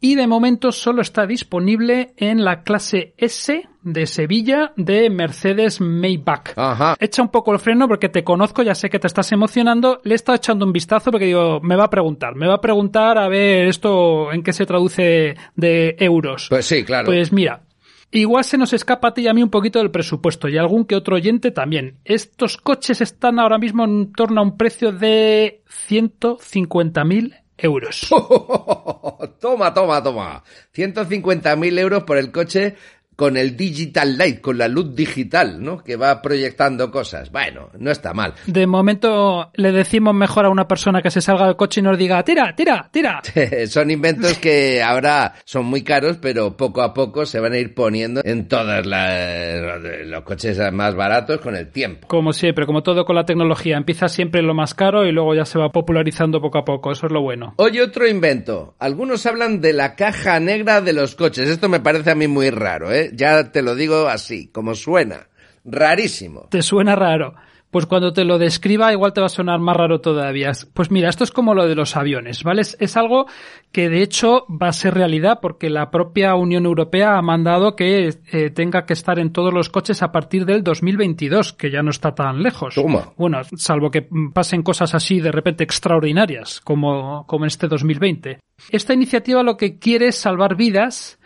y 0.00 0.14
de 0.14 0.26
momento 0.26 0.72
solo 0.72 1.02
está 1.02 1.26
disponible 1.26 2.12
en 2.16 2.44
la 2.44 2.62
clase 2.62 3.14
S 3.16 3.68
de 3.82 4.06
Sevilla 4.06 4.72
de 4.76 5.10
Mercedes 5.10 5.80
Maybach. 5.80 6.52
Ajá. 6.56 6.96
Echa 7.00 7.22
un 7.22 7.28
poco 7.28 7.52
el 7.52 7.58
freno 7.58 7.88
porque 7.88 8.08
te 8.08 8.22
conozco, 8.22 8.62
ya 8.62 8.74
sé 8.74 8.90
que 8.90 8.98
te 8.98 9.06
estás 9.06 9.32
emocionando. 9.32 10.00
Le 10.04 10.14
he 10.14 10.16
estado 10.16 10.36
echando 10.36 10.64
un 10.66 10.72
vistazo 10.72 11.10
porque 11.10 11.26
digo, 11.26 11.60
me 11.62 11.76
va 11.76 11.84
a 11.84 11.90
preguntar, 11.90 12.34
me 12.36 12.46
va 12.46 12.54
a 12.54 12.60
preguntar 12.60 13.18
a 13.18 13.28
ver 13.28 13.68
esto 13.68 14.32
en 14.32 14.42
qué 14.42 14.52
se 14.52 14.66
traduce 14.66 15.36
de 15.56 15.96
euros. 15.98 16.46
Pues 16.48 16.66
sí, 16.66 16.84
claro. 16.84 17.06
Pues 17.06 17.32
mira, 17.32 17.62
igual 18.10 18.44
se 18.44 18.58
nos 18.58 18.72
escapa 18.72 19.08
a 19.08 19.14
ti 19.14 19.22
y 19.22 19.28
a 19.28 19.34
mí 19.34 19.42
un 19.42 19.50
poquito 19.50 19.78
del 19.78 19.90
presupuesto 19.90 20.48
y 20.48 20.58
algún 20.58 20.84
que 20.84 20.94
otro 20.94 21.16
oyente 21.16 21.50
también. 21.50 21.98
Estos 22.04 22.56
coches 22.56 23.00
están 23.00 23.38
ahora 23.40 23.58
mismo 23.58 23.84
en 23.84 24.12
torno 24.12 24.40
a 24.40 24.44
un 24.44 24.56
precio 24.56 24.92
de 24.92 25.62
150.000 25.88 27.37
euros. 27.58 28.08
toma, 29.40 29.74
toma, 29.74 30.02
toma. 30.02 30.44
150.000 30.74 31.78
euros 31.78 32.04
por 32.04 32.16
el 32.16 32.32
coche 32.32 32.76
con 33.18 33.36
el 33.36 33.56
digital 33.56 34.16
light, 34.16 34.40
con 34.40 34.58
la 34.58 34.68
luz 34.68 34.94
digital, 34.94 35.60
¿no? 35.60 35.82
Que 35.82 35.96
va 35.96 36.22
proyectando 36.22 36.88
cosas. 36.92 37.32
Bueno, 37.32 37.68
no 37.76 37.90
está 37.90 38.14
mal. 38.14 38.34
De 38.46 38.64
momento 38.68 39.50
le 39.54 39.72
decimos 39.72 40.14
mejor 40.14 40.46
a 40.46 40.50
una 40.50 40.68
persona 40.68 41.02
que 41.02 41.10
se 41.10 41.20
salga 41.20 41.46
del 41.46 41.56
coche 41.56 41.80
y 41.80 41.82
nos 41.82 41.98
diga, 41.98 42.22
tira, 42.22 42.54
tira, 42.54 42.88
tira. 42.92 43.20
son 43.66 43.90
inventos 43.90 44.38
que 44.38 44.84
ahora 44.84 45.34
son 45.44 45.66
muy 45.66 45.82
caros, 45.82 46.18
pero 46.22 46.56
poco 46.56 46.80
a 46.80 46.94
poco 46.94 47.26
se 47.26 47.40
van 47.40 47.54
a 47.54 47.58
ir 47.58 47.74
poniendo 47.74 48.20
en 48.22 48.46
todos 48.46 48.86
los 48.86 50.22
coches 50.22 50.60
más 50.72 50.94
baratos 50.94 51.40
con 51.40 51.56
el 51.56 51.72
tiempo. 51.72 52.06
Como 52.06 52.32
siempre, 52.32 52.66
como 52.66 52.84
todo 52.84 53.04
con 53.04 53.16
la 53.16 53.24
tecnología, 53.24 53.76
empieza 53.76 54.06
siempre 54.06 54.42
lo 54.42 54.54
más 54.54 54.74
caro 54.74 55.04
y 55.04 55.10
luego 55.10 55.34
ya 55.34 55.44
se 55.44 55.58
va 55.58 55.72
popularizando 55.72 56.40
poco 56.40 56.58
a 56.58 56.64
poco, 56.64 56.92
eso 56.92 57.06
es 57.06 57.12
lo 57.12 57.20
bueno. 57.20 57.54
Oye, 57.56 57.82
otro 57.82 58.06
invento. 58.06 58.76
Algunos 58.78 59.26
hablan 59.26 59.60
de 59.60 59.72
la 59.72 59.96
caja 59.96 60.38
negra 60.38 60.80
de 60.80 60.92
los 60.92 61.16
coches. 61.16 61.48
Esto 61.48 61.68
me 61.68 61.80
parece 61.80 62.12
a 62.12 62.14
mí 62.14 62.28
muy 62.28 62.50
raro, 62.50 62.92
¿eh? 62.92 63.07
Ya 63.12 63.50
te 63.52 63.62
lo 63.62 63.74
digo 63.74 64.08
así, 64.08 64.48
como 64.48 64.74
suena. 64.74 65.28
Rarísimo. 65.64 66.48
Te 66.50 66.62
suena 66.62 66.96
raro. 66.96 67.34
Pues 67.70 67.84
cuando 67.84 68.14
te 68.14 68.24
lo 68.24 68.38
describa 68.38 68.92
igual 68.92 69.12
te 69.12 69.20
va 69.20 69.26
a 69.26 69.30
sonar 69.30 69.60
más 69.60 69.76
raro 69.76 70.00
todavía. 70.00 70.52
Pues 70.72 70.90
mira, 70.90 71.10
esto 71.10 71.22
es 71.24 71.30
como 71.30 71.54
lo 71.54 71.68
de 71.68 71.74
los 71.74 71.96
aviones, 71.96 72.42
¿vale? 72.42 72.62
Es, 72.62 72.96
algo 72.96 73.26
que 73.72 73.90
de 73.90 74.00
hecho 74.00 74.46
va 74.48 74.68
a 74.68 74.72
ser 74.72 74.94
realidad 74.94 75.40
porque 75.42 75.68
la 75.68 75.90
propia 75.90 76.34
Unión 76.34 76.64
Europea 76.64 77.18
ha 77.18 77.22
mandado 77.22 77.76
que 77.76 78.08
eh, 78.32 78.50
tenga 78.50 78.86
que 78.86 78.94
estar 78.94 79.18
en 79.18 79.32
todos 79.32 79.52
los 79.52 79.68
coches 79.68 80.02
a 80.02 80.10
partir 80.10 80.46
del 80.46 80.64
2022, 80.64 81.52
que 81.52 81.70
ya 81.70 81.82
no 81.82 81.90
está 81.90 82.14
tan 82.14 82.42
lejos. 82.42 82.74
Bueno, 83.18 83.42
salvo 83.56 83.90
que 83.90 84.08
pasen 84.32 84.62
cosas 84.62 84.94
así 84.94 85.20
de 85.20 85.30
repente 85.30 85.62
extraordinarias, 85.62 86.62
como, 86.62 87.26
como 87.26 87.44
este 87.44 87.68
2020. 87.68 88.38
Esta 88.70 88.94
iniciativa 88.94 89.42
lo 89.42 89.58
que 89.58 89.78
quiere 89.78 90.08
es 90.08 90.16
salvar 90.16 90.56
vidas 90.56 91.18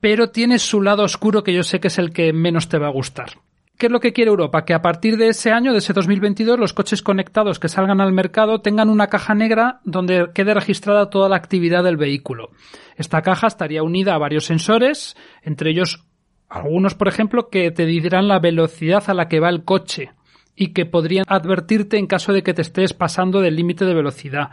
pero 0.00 0.30
tiene 0.30 0.58
su 0.58 0.82
lado 0.82 1.02
oscuro 1.02 1.42
que 1.42 1.54
yo 1.54 1.62
sé 1.62 1.80
que 1.80 1.88
es 1.88 1.98
el 1.98 2.12
que 2.12 2.32
menos 2.32 2.68
te 2.68 2.78
va 2.78 2.88
a 2.88 2.92
gustar. 2.92 3.30
¿Qué 3.78 3.86
es 3.86 3.92
lo 3.92 4.00
que 4.00 4.14
quiere 4.14 4.30
Europa? 4.30 4.64
Que 4.64 4.72
a 4.72 4.80
partir 4.80 5.18
de 5.18 5.28
ese 5.28 5.52
año, 5.52 5.72
de 5.72 5.78
ese 5.78 5.92
2022, 5.92 6.58
los 6.58 6.72
coches 6.72 7.02
conectados 7.02 7.58
que 7.58 7.68
salgan 7.68 8.00
al 8.00 8.12
mercado 8.12 8.62
tengan 8.62 8.88
una 8.88 9.08
caja 9.08 9.34
negra 9.34 9.80
donde 9.84 10.28
quede 10.34 10.54
registrada 10.54 11.10
toda 11.10 11.28
la 11.28 11.36
actividad 11.36 11.84
del 11.84 11.98
vehículo. 11.98 12.50
Esta 12.96 13.20
caja 13.20 13.48
estaría 13.48 13.82
unida 13.82 14.14
a 14.14 14.18
varios 14.18 14.46
sensores, 14.46 15.14
entre 15.42 15.70
ellos 15.70 16.06
algunos, 16.48 16.94
por 16.94 17.08
ejemplo, 17.08 17.50
que 17.50 17.70
te 17.70 17.84
dirán 17.84 18.28
la 18.28 18.38
velocidad 18.38 19.04
a 19.08 19.14
la 19.14 19.28
que 19.28 19.40
va 19.40 19.50
el 19.50 19.64
coche 19.64 20.12
y 20.54 20.68
que 20.68 20.86
podrían 20.86 21.26
advertirte 21.28 21.98
en 21.98 22.06
caso 22.06 22.32
de 22.32 22.42
que 22.42 22.54
te 22.54 22.62
estés 22.62 22.94
pasando 22.94 23.42
del 23.42 23.56
límite 23.56 23.84
de 23.84 23.94
velocidad. 23.94 24.50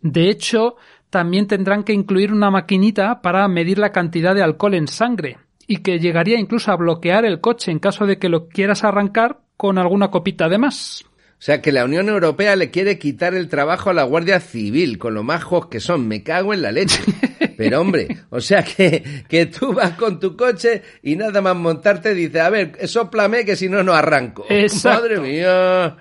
De 0.00 0.30
hecho, 0.30 0.76
también 1.10 1.46
tendrán 1.46 1.84
que 1.84 1.92
incluir 1.92 2.32
una 2.32 2.50
maquinita 2.50 3.22
para 3.22 3.46
medir 3.48 3.78
la 3.78 3.92
cantidad 3.92 4.34
de 4.34 4.42
alcohol 4.42 4.74
en 4.74 4.88
sangre 4.88 5.38
y 5.66 5.78
que 5.78 5.98
llegaría 5.98 6.38
incluso 6.38 6.70
a 6.70 6.76
bloquear 6.76 7.24
el 7.24 7.40
coche 7.40 7.70
en 7.70 7.78
caso 7.78 8.06
de 8.06 8.18
que 8.18 8.28
lo 8.28 8.48
quieras 8.48 8.84
arrancar 8.84 9.40
con 9.56 9.78
alguna 9.78 10.10
copita 10.10 10.48
de 10.48 10.58
más. 10.58 11.04
O 11.38 11.42
sea 11.46 11.60
que 11.60 11.70
la 11.70 11.84
Unión 11.84 12.08
Europea 12.08 12.56
le 12.56 12.70
quiere 12.70 12.98
quitar 12.98 13.34
el 13.34 13.48
trabajo 13.48 13.90
a 13.90 13.94
la 13.94 14.04
Guardia 14.04 14.40
Civil, 14.40 14.98
con 14.98 15.12
lo 15.12 15.22
majos 15.22 15.66
que 15.66 15.80
son. 15.80 16.08
Me 16.08 16.22
cago 16.22 16.54
en 16.54 16.62
la 16.62 16.72
leche. 16.72 17.02
Pero 17.58 17.80
hombre, 17.80 18.08
o 18.30 18.40
sea 18.40 18.62
que, 18.62 19.24
que 19.28 19.46
tú 19.46 19.74
vas 19.74 19.92
con 19.92 20.18
tu 20.18 20.36
coche 20.36 20.82
y 21.02 21.16
nada 21.16 21.40
más 21.42 21.54
montarte 21.56 22.14
dice, 22.14 22.40
a 22.40 22.50
ver, 22.50 22.88
soplame 22.88 23.44
que 23.44 23.56
si 23.56 23.68
no, 23.68 23.82
no 23.82 23.94
arranco. 23.94 24.46
Madre 24.84 25.20
mía. 25.20 25.96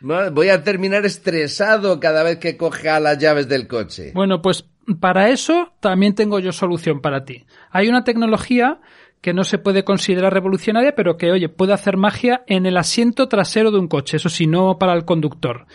Voy 0.00 0.48
a 0.48 0.62
terminar 0.62 1.04
estresado 1.04 1.98
cada 1.98 2.22
vez 2.22 2.38
que 2.38 2.56
coja 2.56 3.00
las 3.00 3.18
llaves 3.18 3.48
del 3.48 3.66
coche. 3.66 4.12
Bueno, 4.14 4.40
pues 4.40 4.64
para 5.00 5.30
eso 5.30 5.72
también 5.80 6.14
tengo 6.14 6.38
yo 6.38 6.52
solución 6.52 7.00
para 7.00 7.24
ti. 7.24 7.46
Hay 7.70 7.88
una 7.88 8.04
tecnología 8.04 8.80
que 9.20 9.34
no 9.34 9.44
se 9.44 9.58
puede 9.58 9.84
considerar 9.84 10.32
revolucionaria, 10.32 10.94
pero 10.94 11.16
que, 11.16 11.30
oye, 11.30 11.48
puede 11.48 11.72
hacer 11.72 11.96
magia 11.96 12.44
en 12.46 12.66
el 12.66 12.76
asiento 12.76 13.28
trasero 13.28 13.70
de 13.70 13.78
un 13.78 13.88
coche, 13.88 14.16
eso 14.16 14.28
sí, 14.28 14.46
no 14.46 14.78
para 14.78 14.94
el 14.94 15.04
conductor. 15.04 15.66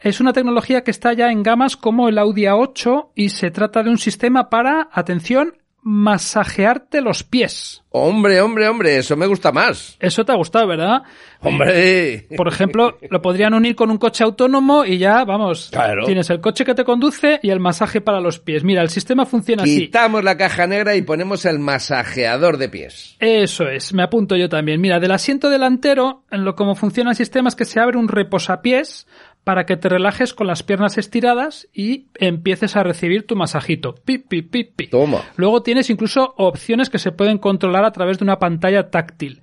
Es 0.00 0.20
una 0.20 0.34
tecnología 0.34 0.84
que 0.84 0.90
está 0.90 1.14
ya 1.14 1.30
en 1.30 1.42
gamas 1.42 1.76
como 1.76 2.08
el 2.08 2.18
Audi 2.18 2.42
A8 2.42 3.08
y 3.14 3.30
se 3.30 3.50
trata 3.50 3.82
de 3.82 3.88
un 3.88 3.96
sistema 3.96 4.50
para, 4.50 4.88
atención, 4.92 5.54
masajearte 5.84 7.02
los 7.02 7.22
pies. 7.22 7.82
Hombre, 7.90 8.40
hombre, 8.40 8.68
hombre, 8.68 8.96
eso 8.96 9.16
me 9.16 9.26
gusta 9.26 9.52
más. 9.52 9.96
Eso 10.00 10.24
te 10.24 10.32
ha 10.32 10.34
gustado, 10.34 10.66
¿verdad? 10.66 11.02
Hombre. 11.40 12.26
Por 12.36 12.48
ejemplo, 12.48 12.98
lo 13.08 13.22
podrían 13.22 13.54
unir 13.54 13.76
con 13.76 13.90
un 13.90 13.98
coche 13.98 14.24
autónomo 14.24 14.84
y 14.84 14.98
ya, 14.98 15.24
vamos, 15.24 15.68
claro. 15.70 16.04
tienes 16.04 16.28
el 16.30 16.40
coche 16.40 16.64
que 16.64 16.74
te 16.74 16.84
conduce 16.84 17.38
y 17.42 17.50
el 17.50 17.60
masaje 17.60 18.00
para 18.00 18.20
los 18.20 18.40
pies. 18.40 18.64
Mira, 18.64 18.82
el 18.82 18.88
sistema 18.88 19.26
funciona 19.26 19.62
así. 19.62 19.82
Quitamos 19.82 20.24
la 20.24 20.36
caja 20.36 20.66
negra 20.66 20.96
y 20.96 21.02
ponemos 21.02 21.44
el 21.44 21.60
masajeador 21.60 22.56
de 22.56 22.68
pies. 22.70 23.16
Eso 23.20 23.68
es, 23.68 23.92
me 23.92 24.02
apunto 24.02 24.36
yo 24.36 24.48
también. 24.48 24.80
Mira, 24.80 24.98
del 24.98 25.12
asiento 25.12 25.50
delantero, 25.50 26.24
en 26.32 26.44
lo 26.44 26.56
como 26.56 26.74
funciona 26.74 27.10
el 27.10 27.16
sistema 27.16 27.48
es 27.48 27.54
que 27.54 27.66
se 27.66 27.78
abre 27.78 27.98
un 27.98 28.08
reposapiés 28.08 29.06
para 29.44 29.66
que 29.66 29.76
te 29.76 29.90
relajes 29.90 30.32
con 30.34 30.46
las 30.46 30.62
piernas 30.62 30.98
estiradas 30.98 31.68
y 31.72 32.06
empieces 32.14 32.76
a 32.76 32.82
recibir 32.82 33.26
tu 33.26 33.36
masajito. 33.36 33.94
Pi, 33.94 34.18
pi, 34.18 34.42
pi, 34.42 34.64
pi. 34.64 34.88
Toma. 34.88 35.22
Luego 35.36 35.62
tienes 35.62 35.90
incluso 35.90 36.34
opciones 36.38 36.88
que 36.90 36.98
se 36.98 37.12
pueden 37.12 37.38
controlar 37.38 37.84
a 37.84 37.92
través 37.92 38.18
de 38.18 38.24
una 38.24 38.38
pantalla 38.38 38.90
táctil. 38.90 39.42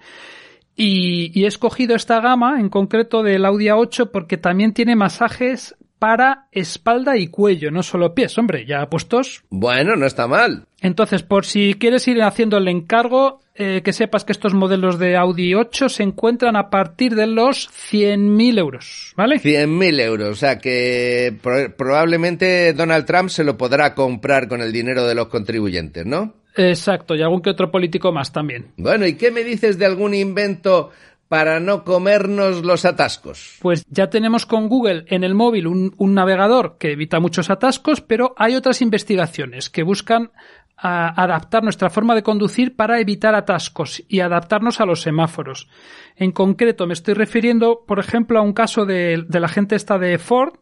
Y, 0.75 1.31
y 1.39 1.43
he 1.43 1.47
escogido 1.47 1.95
esta 1.95 2.19
gama 2.19 2.59
en 2.59 2.69
concreto 2.69 3.21
del 3.21 3.45
Audi 3.45 3.65
A8 3.65 4.09
porque 4.11 4.37
también 4.37 4.73
tiene 4.73 4.95
masajes 4.95 5.75
para 6.01 6.47
espalda 6.51 7.15
y 7.15 7.27
cuello, 7.27 7.69
no 7.69 7.83
solo 7.83 8.15
pies, 8.15 8.35
hombre, 8.39 8.65
ya 8.65 8.89
puestos. 8.89 9.43
Bueno, 9.51 9.95
no 9.95 10.07
está 10.07 10.27
mal. 10.27 10.65
Entonces, 10.81 11.21
por 11.21 11.45
si 11.45 11.75
quieres 11.75 12.07
ir 12.07 12.23
haciendo 12.23 12.57
el 12.57 12.67
encargo, 12.69 13.41
eh, 13.53 13.83
que 13.83 13.93
sepas 13.93 14.25
que 14.25 14.31
estos 14.31 14.55
modelos 14.55 14.97
de 14.97 15.15
Audi 15.15 15.53
8 15.53 15.89
se 15.89 16.01
encuentran 16.01 16.55
a 16.55 16.71
partir 16.71 17.13
de 17.13 17.27
los 17.27 17.69
100.000 17.69 18.57
euros, 18.57 19.13
¿vale? 19.15 19.35
100.000 19.35 19.99
euros, 20.01 20.29
o 20.29 20.35
sea 20.35 20.57
que 20.57 21.35
probablemente 21.77 22.73
Donald 22.73 23.05
Trump 23.05 23.29
se 23.29 23.43
lo 23.43 23.55
podrá 23.55 23.93
comprar 23.93 24.47
con 24.47 24.61
el 24.61 24.71
dinero 24.71 25.05
de 25.05 25.13
los 25.13 25.27
contribuyentes, 25.27 26.03
¿no? 26.07 26.33
Exacto, 26.55 27.15
y 27.15 27.21
algún 27.21 27.41
que 27.41 27.51
otro 27.51 27.69
político 27.69 28.11
más 28.11 28.33
también. 28.33 28.71
Bueno, 28.75 29.05
¿y 29.05 29.13
qué 29.13 29.29
me 29.29 29.43
dices 29.43 29.77
de 29.77 29.85
algún 29.85 30.15
invento 30.15 30.89
para 31.31 31.61
no 31.61 31.85
comernos 31.85 32.61
los 32.61 32.83
atascos? 32.83 33.55
Pues 33.61 33.85
ya 33.87 34.09
tenemos 34.09 34.45
con 34.45 34.67
Google 34.67 35.05
en 35.07 35.23
el 35.23 35.33
móvil 35.33 35.65
un, 35.65 36.13
navegador 36.13 36.75
que 36.77 36.91
evita 36.91 37.21
muchos 37.21 37.49
atascos, 37.49 38.01
pero 38.01 38.35
hay 38.35 38.55
otras 38.55 38.81
investigaciones 38.81 39.69
que 39.69 39.83
buscan 39.83 40.31
adaptar 40.75 41.63
nuestra 41.63 41.89
forma 41.89 42.15
de 42.15 42.23
conducir 42.23 42.75
para 42.75 42.99
evitar 42.99 43.33
atascos 43.33 44.03
y 44.09 44.19
adaptarnos 44.19 44.81
a 44.81 44.85
los 44.85 45.03
semáforos. 45.03 45.69
En 46.17 46.33
concreto, 46.33 46.85
me 46.85 46.91
estoy 46.91 47.13
refiriendo, 47.13 47.85
por 47.87 47.99
ejemplo, 47.99 48.37
a 48.37 48.41
un 48.41 48.51
caso 48.51 48.85
de, 48.85 49.23
de 49.25 49.39
la 49.39 49.47
gente 49.47 49.77
esta 49.77 49.97
de 49.97 50.17
Ford, 50.17 50.55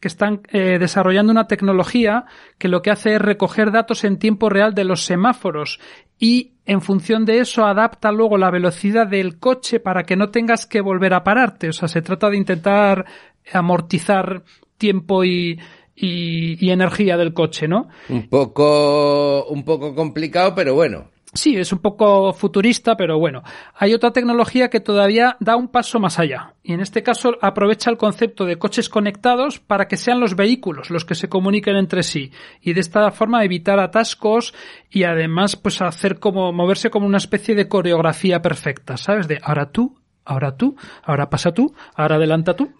que 0.00 0.08
están 0.08 0.42
eh, 0.52 0.78
desarrollando 0.78 1.32
una 1.32 1.46
tecnología 1.46 2.24
que 2.58 2.68
lo 2.68 2.82
que 2.82 2.90
hace 2.90 3.14
es 3.14 3.20
recoger 3.20 3.72
datos 3.72 4.04
en 4.04 4.18
tiempo 4.18 4.48
real 4.48 4.74
de 4.74 4.84
los 4.84 5.04
semáforos 5.04 5.80
y 6.18 6.52
en 6.64 6.80
función 6.80 7.24
de 7.24 7.38
eso 7.40 7.64
adapta 7.64 8.10
luego 8.12 8.38
la 8.38 8.50
velocidad 8.50 9.06
del 9.06 9.38
coche 9.38 9.80
para 9.80 10.04
que 10.04 10.16
no 10.16 10.30
tengas 10.30 10.66
que 10.66 10.80
volver 10.80 11.14
a 11.14 11.24
pararte. 11.24 11.68
O 11.68 11.72
sea, 11.72 11.88
se 11.88 12.02
trata 12.02 12.28
de 12.30 12.36
intentar 12.36 13.04
amortizar 13.52 14.42
tiempo 14.76 15.24
y, 15.24 15.58
y, 15.94 16.64
y 16.64 16.70
energía 16.70 17.16
del 17.16 17.32
coche, 17.32 17.68
¿no? 17.68 17.88
Un 18.08 18.28
poco, 18.28 19.46
un 19.46 19.64
poco 19.64 19.94
complicado, 19.94 20.54
pero 20.54 20.74
bueno. 20.74 21.10
Sí, 21.36 21.56
es 21.56 21.72
un 21.72 21.80
poco 21.80 22.32
futurista, 22.32 22.96
pero 22.96 23.18
bueno. 23.18 23.42
Hay 23.74 23.94
otra 23.94 24.12
tecnología 24.12 24.70
que 24.70 24.80
todavía 24.80 25.36
da 25.38 25.56
un 25.56 25.68
paso 25.68 26.00
más 26.00 26.18
allá. 26.18 26.54
Y 26.62 26.72
en 26.72 26.80
este 26.80 27.02
caso 27.02 27.36
aprovecha 27.40 27.90
el 27.90 27.98
concepto 27.98 28.44
de 28.44 28.58
coches 28.58 28.88
conectados 28.88 29.60
para 29.60 29.86
que 29.86 29.96
sean 29.96 30.18
los 30.18 30.34
vehículos 30.34 30.90
los 30.90 31.04
que 31.04 31.14
se 31.14 31.28
comuniquen 31.28 31.76
entre 31.76 32.02
sí. 32.02 32.32
Y 32.60 32.72
de 32.72 32.80
esta 32.80 33.10
forma 33.10 33.44
evitar 33.44 33.78
atascos 33.78 34.54
y 34.90 35.04
además 35.04 35.56
pues 35.56 35.80
hacer 35.82 36.18
como, 36.18 36.52
moverse 36.52 36.90
como 36.90 37.06
una 37.06 37.18
especie 37.18 37.54
de 37.54 37.68
coreografía 37.68 38.40
perfecta, 38.42 38.96
¿sabes? 38.96 39.28
De 39.28 39.38
ahora 39.42 39.70
tú, 39.70 39.98
ahora 40.26 40.56
tú, 40.56 40.76
ahora 41.04 41.30
pasa 41.30 41.52
tú, 41.52 41.74
ahora 41.94 42.16
adelanta 42.16 42.54
tú. 42.54 42.72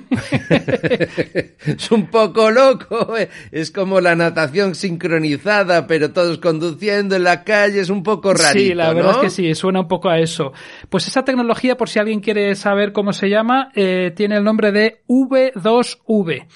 es 1.66 1.90
un 1.90 2.06
poco 2.08 2.50
loco, 2.50 3.16
eh. 3.16 3.28
es 3.52 3.70
como 3.70 4.00
la 4.00 4.16
natación 4.16 4.74
sincronizada, 4.74 5.86
pero 5.86 6.12
todos 6.12 6.38
conduciendo 6.38 7.14
en 7.16 7.24
la 7.24 7.44
calle, 7.44 7.80
es 7.80 7.90
un 7.90 8.02
poco 8.02 8.32
rarito, 8.32 8.58
Sí, 8.58 8.74
la 8.74 8.92
verdad 8.92 9.12
es 9.12 9.18
que 9.18 9.30
sí, 9.30 9.54
suena 9.54 9.80
un 9.80 9.88
poco 9.88 10.08
a 10.08 10.18
eso. 10.18 10.52
Pues 10.88 11.06
esa 11.06 11.24
tecnología, 11.24 11.76
por 11.76 11.88
si 11.88 11.98
alguien 11.98 12.20
quiere 12.20 12.54
saber 12.56 12.92
cómo 12.92 13.12
se 13.12 13.28
llama, 13.28 13.70
eh, 13.74 14.12
tiene 14.16 14.36
el 14.36 14.44
nombre 14.44 14.72
de 14.72 15.02
V2V 15.06 16.46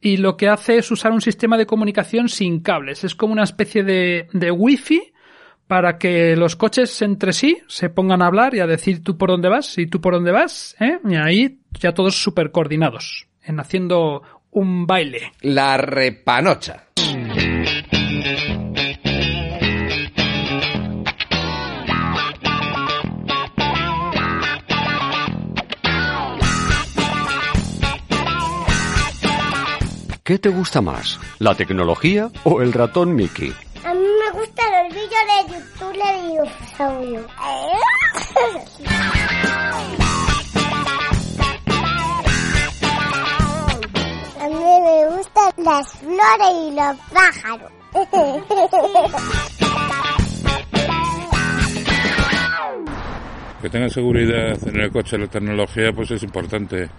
y 0.00 0.18
lo 0.18 0.36
que 0.36 0.48
hace 0.48 0.76
es 0.78 0.90
usar 0.90 1.12
un 1.12 1.20
sistema 1.20 1.58
de 1.58 1.66
comunicación 1.66 2.28
sin 2.28 2.60
cables. 2.60 3.02
Es 3.02 3.14
como 3.14 3.32
una 3.32 3.42
especie 3.42 3.82
de, 3.82 4.28
de 4.32 4.50
wifi 4.52 5.12
para 5.66 5.98
que 5.98 6.36
los 6.36 6.56
coches 6.56 7.02
entre 7.02 7.32
sí 7.32 7.58
se 7.68 7.90
pongan 7.90 8.22
a 8.22 8.26
hablar 8.26 8.54
y 8.54 8.60
a 8.60 8.66
decir 8.66 9.02
tú 9.02 9.16
por 9.16 9.30
dónde 9.30 9.48
vas 9.48 9.78
y 9.78 9.86
tú 9.86 10.00
por 10.00 10.14
dónde 10.14 10.32
vas, 10.32 10.76
¿eh? 10.80 10.98
y 11.08 11.16
ahí 11.16 11.58
ya 11.80 11.92
todos 11.92 12.22
súper 12.22 12.50
coordinados, 12.50 13.26
en 13.42 13.60
haciendo 13.60 14.22
un 14.50 14.86
baile. 14.86 15.32
La 15.42 15.76
repanocha. 15.76 16.84
¿Qué 30.22 30.40
te 30.40 30.48
gusta 30.48 30.80
más, 30.80 31.20
la 31.38 31.54
tecnología 31.54 32.30
o 32.42 32.60
el 32.60 32.72
ratón 32.72 33.14
Mickey? 33.14 33.52
A 33.86 33.94
mí 33.94 34.02
me 34.02 34.30
gustan 34.36 34.66
los 34.72 34.88
vídeos 34.94 35.24
de 35.30 35.38
YouTube 35.54 35.94
de 35.94 36.10
dinosaurio. 36.26 37.22
A 44.40 44.48
mí 44.48 44.56
me 44.56 45.06
gustan 45.14 45.52
las 45.58 45.92
flores 45.98 46.52
y 46.62 46.64
los 46.74 46.96
pájaros. 47.14 47.70
Que 53.62 53.70
tenga 53.70 53.88
seguridad 53.88 54.58
en 54.68 54.80
el 54.80 54.90
coche 54.90 55.16
la 55.16 55.28
tecnología 55.28 55.92
pues 55.92 56.10
es 56.10 56.24
importante. 56.24 56.90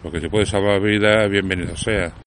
Porque 0.00 0.20
si 0.20 0.28
puede 0.28 0.46
salvar 0.46 0.80
vida, 0.80 1.26
bienvenido 1.26 1.76
sea. 1.76 2.23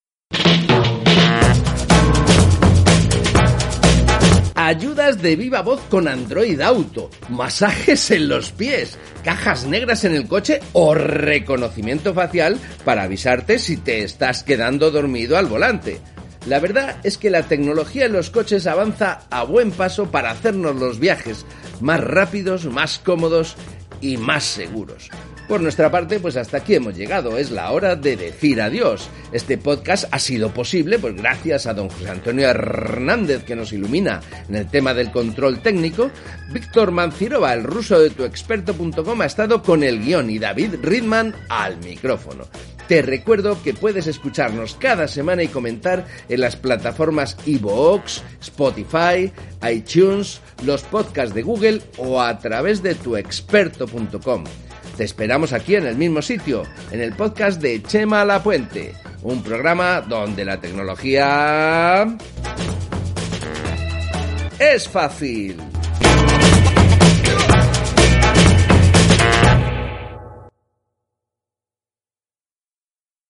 Ayudas 4.68 5.22
de 5.22 5.38
viva 5.38 5.62
voz 5.62 5.80
con 5.90 6.10
Android 6.10 6.60
Auto, 6.60 7.10
masajes 7.30 8.12
en 8.12 8.28
los 8.28 8.52
pies, 8.52 8.98
cajas 9.24 9.66
negras 9.66 10.04
en 10.04 10.14
el 10.14 10.28
coche 10.28 10.60
o 10.74 10.94
reconocimiento 10.94 12.14
facial 12.14 12.60
para 12.84 13.04
avisarte 13.04 13.60
si 13.60 13.78
te 13.78 14.04
estás 14.04 14.44
quedando 14.44 14.92
dormido 14.92 15.38
al 15.38 15.46
volante. 15.46 16.02
La 16.48 16.60
verdad 16.60 16.98
es 17.06 17.18
que 17.18 17.30
la 17.30 17.44
tecnología 17.44 18.08
en 18.08 18.12
los 18.12 18.30
coches 18.30 18.68
avanza 18.68 19.22
a 19.30 19.46
buen 19.46 19.72
paso 19.72 20.12
para 20.12 20.32
hacernos 20.32 20.76
los 20.76 21.00
viajes 21.00 21.46
más 21.80 22.02
rápidos, 22.02 22.66
más 22.66 23.00
cómodos 23.00 23.56
y 24.02 24.18
más 24.18 24.44
seguros. 24.44 25.10
Por 25.48 25.62
nuestra 25.62 25.90
parte, 25.90 26.20
pues 26.20 26.36
hasta 26.36 26.58
aquí 26.58 26.76
hemos 26.76 26.98
llegado. 26.98 27.38
Es 27.38 27.52
la 27.52 27.72
hora 27.72 27.96
de 27.96 28.18
decir 28.18 28.62
adiós. 28.62 29.10
Este 29.32 29.58
podcast 29.58 30.06
ha 30.12 30.20
sido 30.20 30.54
posible 30.54 31.00
pues 31.00 31.16
gracias 31.16 31.68
a 31.68 31.74
don 31.74 31.88
José 31.88 32.10
Antonio 32.10 32.50
Hernández 32.50 33.46
que 33.46 33.56
nos 33.56 33.72
ilumina 33.72 34.20
en 34.50 34.56
el 34.56 34.68
tema 34.70 34.94
del 34.94 35.10
control 35.10 35.62
técnico. 35.62 36.12
Víctor 36.52 36.92
Mancirova, 36.92 37.54
el 37.54 37.64
ruso 37.64 37.98
de 37.98 38.10
tuexperto.com, 38.10 39.22
ha 39.22 39.26
estado 39.26 39.64
con 39.64 39.84
el 39.84 40.04
guion 40.04 40.30
y 40.30 40.38
David 40.38 40.76
Ridman 40.82 41.34
al 41.48 41.78
micrófono. 41.78 42.46
Te 42.90 43.02
recuerdo 43.02 43.62
que 43.64 43.74
puedes 43.74 44.06
escucharnos 44.08 44.76
cada 44.76 45.08
semana 45.08 45.44
y 45.44 45.48
comentar 45.48 46.06
en 46.28 46.42
las 46.42 46.58
plataformas 46.58 47.38
iVoox, 47.46 48.22
Spotify, 48.42 49.32
iTunes, 49.70 50.42
los 50.66 50.84
podcasts 50.84 51.34
de 51.34 51.42
Google 51.42 51.82
o 51.98 52.22
a 52.22 52.38
través 52.38 52.84
de 52.84 52.96
tuexperto.com. 52.96 54.44
Te 54.98 55.04
esperamos 55.04 55.54
aquí 55.54 55.76
en 55.76 55.86
el 55.86 55.96
mismo 55.96 56.24
sitio, 56.24 56.64
en 56.90 57.02
el 57.02 57.14
podcast 57.14 57.62
de 57.62 57.84
Chema 57.84 58.26
La 58.26 58.42
Puente, 58.42 58.96
un 59.22 59.44
programa 59.44 60.02
donde 60.02 60.44
la 60.44 60.60
tecnología 60.60 62.18
es 64.58 64.90
fácil. 64.90 65.67